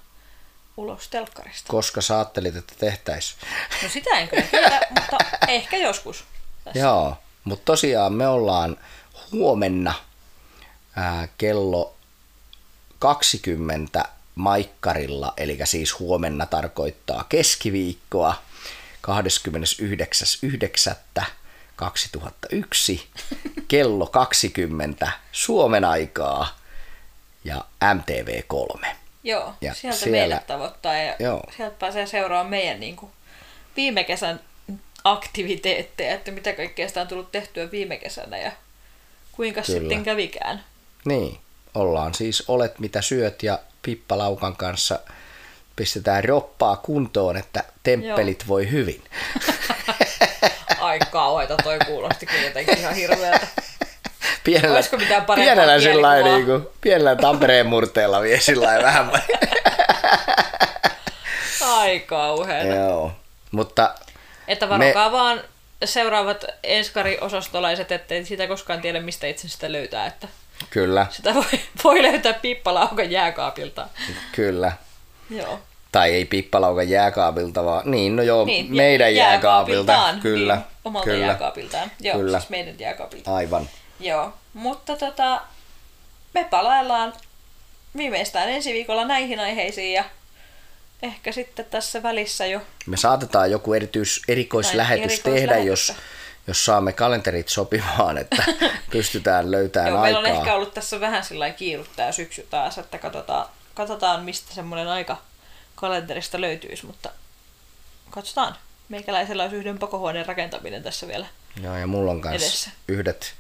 ulos 0.78 1.08
telkkarista. 1.08 1.72
Koska 1.72 2.02
sä 2.02 2.16
ajattelit, 2.16 2.56
että 2.56 2.74
tehtäisiin. 2.80 3.40
No 3.84 3.90
sitä 3.90 4.10
en 4.10 4.30
kyllä 4.30 4.44
tiedä, 4.44 4.82
mutta 5.00 5.18
ehkä 5.48 5.78
joskus. 5.78 6.24
Tässä. 6.64 6.80
Joo, 6.80 7.18
mutta 7.44 7.66
tosiaan 7.66 8.14
me 8.14 8.28
ollaan 8.28 8.78
huomenna 9.32 9.94
ää, 10.96 11.28
kello 11.38 11.96
20 13.00 14.06
Maikkarilla, 14.36 15.34
eli 15.38 15.60
siis 15.64 16.00
huomenna 16.00 16.46
tarkoittaa 16.46 17.26
keskiviikkoa 17.30 18.36
29.9. 19.08 21.24
2001 21.80 23.08
kello 23.68 24.06
20 24.08 25.12
Suomen 25.32 25.86
aikaa 25.86 26.58
ja 27.44 27.66
MTV3. 27.96 28.86
Joo, 29.24 29.54
Ja 29.62 29.74
sieltä 29.74 29.98
siellä- 30.00 30.18
meille 30.18 30.42
tavoittaa 30.48 30.94
ja 30.96 31.16
Joo. 31.20 31.44
sieltä 31.58 31.76
pääsee 31.80 32.06
seuraamaan 32.08 32.50
meidän 32.50 32.80
niin 32.80 32.96
kuin, 32.96 33.12
viime 33.76 34.04
kesän 34.04 34.40
aktiviteetteja, 35.04 36.14
että 36.14 36.32
mitä 36.32 36.54
kaikkea 36.54 36.88
sitä 36.88 37.02
on 37.02 37.08
tullut 37.08 37.32
tehtyä 37.32 37.72
viime 37.72 37.98
kesänä 37.98 38.38
ja 38.38 38.52
kuinka 39.32 39.62
Kyllä. 39.62 39.80
sitten 39.80 40.04
kävikään. 40.04 40.64
Niin, 41.06 41.40
ollaan 41.76 42.14
siis 42.14 42.44
Olet 42.48 42.80
mitä 42.80 43.02
syöt 43.02 43.44
ja 43.44 43.60
Pippa 43.82 44.18
Laukan 44.18 44.56
kanssa 44.56 45.00
pistetään 45.76 46.24
roppaa 46.24 46.76
kuntoon, 46.78 47.38
että 47.38 47.64
temppelit 47.84 48.48
voi 48.48 48.72
hyvin. 48.72 49.04
Ai 50.90 51.00
kauheita 51.12 51.58
toi 51.64 51.80
kuulosti 51.86 52.26
kyllä 52.26 52.44
jotenkin 52.44 52.78
ihan 52.78 52.96
hirveältä. 52.96 53.48
Pienellä, 54.44 54.76
Olisiko 54.76 54.98
mitään 54.98 55.26
parempaa 55.26 55.56
pienellä, 55.56 56.24
niin 56.24 56.46
kuin, 56.46 56.68
pienellä 56.82 57.16
Tampereen 57.16 57.66
murteella 57.66 58.22
vie 58.22 58.40
sillä 58.40 58.80
vähän. 58.84 59.12
Ai 61.62 62.00
kauheeta. 62.00 62.76
Joo, 62.76 63.12
mutta 63.52 63.96
Että 64.48 64.70
varokaa 64.70 65.10
Me... 65.10 65.12
vaan 65.12 65.42
seuraavat 65.86 66.46
enskari-osastolaiset, 66.64 67.92
ettei 67.92 68.26
sitä 68.26 68.48
koskaan 68.48 68.82
tiedä, 68.82 69.02
mistä 69.02 69.28
itse 69.28 69.48
sitä 69.48 69.72
löytää. 69.72 70.06
Että 70.06 70.28
kyllä, 70.70 71.08
sitä 71.10 71.34
voi, 71.34 71.60
voi 71.84 72.04
löytää 72.04 72.34
pippalaukan 72.34 73.12
jääkaapilta. 73.12 73.88
kyllä. 74.32 74.72
Joo. 75.30 75.60
Tai 75.92 76.14
ei 76.14 76.26
Pippalaukan 76.26 76.90
jääkaabilta, 76.90 77.66
vaan 77.66 77.92
niin, 77.92 78.16
no 78.16 78.24
joo, 78.24 78.46
Niin, 78.46 78.76
meidän 78.76 79.16
jääkaapilta. 79.16 79.92
jääkaapiltaan, 79.92 80.20
Kyllä, 80.20 80.56
Niin, 80.56 80.66
omalta 80.86 81.06
kyllä, 81.06 81.26
jääkaapiltaan. 81.26 81.92
Joo, 82.00 82.18
Kyllä. 82.18 82.40
siis 82.40 82.50
meidän 82.50 82.80
jääkaapilta. 82.80 83.36
aivan. 83.36 83.70
Joo, 84.00 84.34
mutta 84.54 84.96
tota, 84.96 85.42
me 86.34 86.44
palaillaan 86.50 87.14
viimeistään 87.98 88.50
ensi 88.50 88.74
viikolla 88.74 89.06
näihin 89.06 89.40
aiheisiin 89.40 89.94
ja 89.94 90.04
ehkä 91.04 91.32
sitten 91.32 91.66
tässä 91.66 92.04
välissä 92.04 92.46
jo. 92.46 92.62
Me 92.86 92.98
saatetaan 92.98 93.52
joku 93.52 93.74
erityis, 93.74 94.22
erikoislähetys 94.28 95.20
Tai 95.20 95.34
tehdä, 95.34 95.58
jos, 95.58 95.94
jos 96.48 96.66
saamme 96.66 96.94
kalenterit 96.94 97.50
sopimaan, 97.50 98.18
että 98.18 98.44
pystytään 98.92 99.52
löytämään 99.52 99.92
Joo, 99.94 100.02
meillä 100.02 100.20
aikaa. 100.20 100.32
on 100.34 100.38
ehkä 100.40 100.56
ollut 100.56 100.74
tässä 100.74 101.00
vähän 101.00 101.24
sillä 101.24 101.50
kiiruttää 101.50 102.12
syksy 102.12 102.48
taas, 102.50 102.78
että 102.78 102.98
katsotaan, 102.98 103.46
katsotaan 103.74 104.24
mistä 104.24 104.54
semmoinen 104.54 104.88
aika 104.88 105.18
kalenterista 105.80 106.42
löytyisi, 106.42 106.86
mutta 106.86 107.10
katsotaan. 108.10 108.56
Meikäläisellä 108.90 109.44
olisi 109.44 109.56
yhden 109.56 109.80
pakohuoneen 109.80 110.26
rakentaminen 110.26 110.84
tässä 110.84 111.08
vielä. 111.08 111.26
Joo, 111.64 111.78
ja 111.78 111.88
mulla 111.88 112.12
on 112.12 112.22
edessä. 112.34 112.70
yhdet 112.88 113.34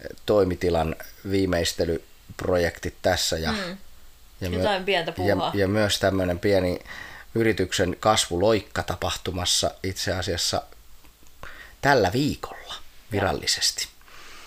eh, 0.00 0.06
toimitilan 0.26 0.96
viimeistelyprojektit 1.30 2.94
tässä 3.02 3.38
ja, 3.38 3.52
Mm. 3.52 3.76
ja, 4.40 4.48
Jotain 4.58 4.84
pientä 4.84 5.08
ja, 5.08 5.12
puuhaa. 5.12 5.52
ja 5.54 5.68
myös 5.68 5.98
tämmöinen 5.98 6.38
pieni 6.38 6.78
yrityksen 7.34 7.96
kasvuloikka 8.00 8.82
tapahtumassa 8.82 9.70
itse 9.82 10.12
asiassa 10.12 10.62
tällä 11.80 12.12
viikolla 12.12 12.74
virallisesti. 13.12 13.88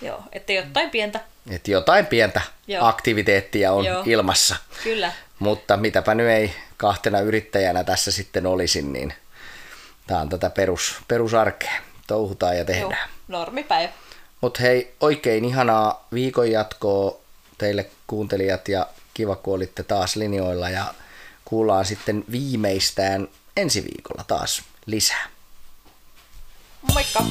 Joo, 0.02 0.22
että 0.32 0.52
jotain 0.52 0.90
pientä. 0.90 1.20
Että 1.50 1.70
jotain 1.70 2.06
pientä 2.06 2.40
Joo. 2.66 2.86
aktiviteettia 2.86 3.72
on 3.72 3.84
Joo. 3.84 4.02
ilmassa. 4.06 4.56
Kyllä. 4.84 5.12
Mutta 5.38 5.76
mitäpä 5.76 6.14
nyt 6.14 6.26
ei 6.28 6.54
kahtena 6.82 7.20
yrittäjänä 7.20 7.84
tässä 7.84 8.12
sitten 8.12 8.46
olisin, 8.46 8.92
niin 8.92 9.14
tämä 10.06 10.20
on 10.20 10.28
tätä 10.28 10.50
perus, 10.50 10.94
perusarkea. 11.08 11.72
Touhutaan 12.06 12.58
ja 12.58 12.64
tehdään. 12.64 13.08
normipäivä. 13.28 13.92
Mutta 14.40 14.60
hei, 14.62 14.94
oikein 15.00 15.44
ihanaa 15.44 16.06
viikon 16.12 16.50
jatkoa 16.50 17.20
teille 17.58 17.90
kuuntelijat 18.06 18.68
ja 18.68 18.86
kiva 19.14 19.36
kun 19.36 19.54
olitte 19.54 19.82
taas 19.82 20.16
linjoilla 20.16 20.70
ja 20.70 20.84
kuullaan 21.44 21.84
sitten 21.84 22.24
viimeistään 22.30 23.28
ensi 23.56 23.84
viikolla 23.84 24.24
taas 24.24 24.62
lisää. 24.86 25.28
Moikka! 26.92 27.24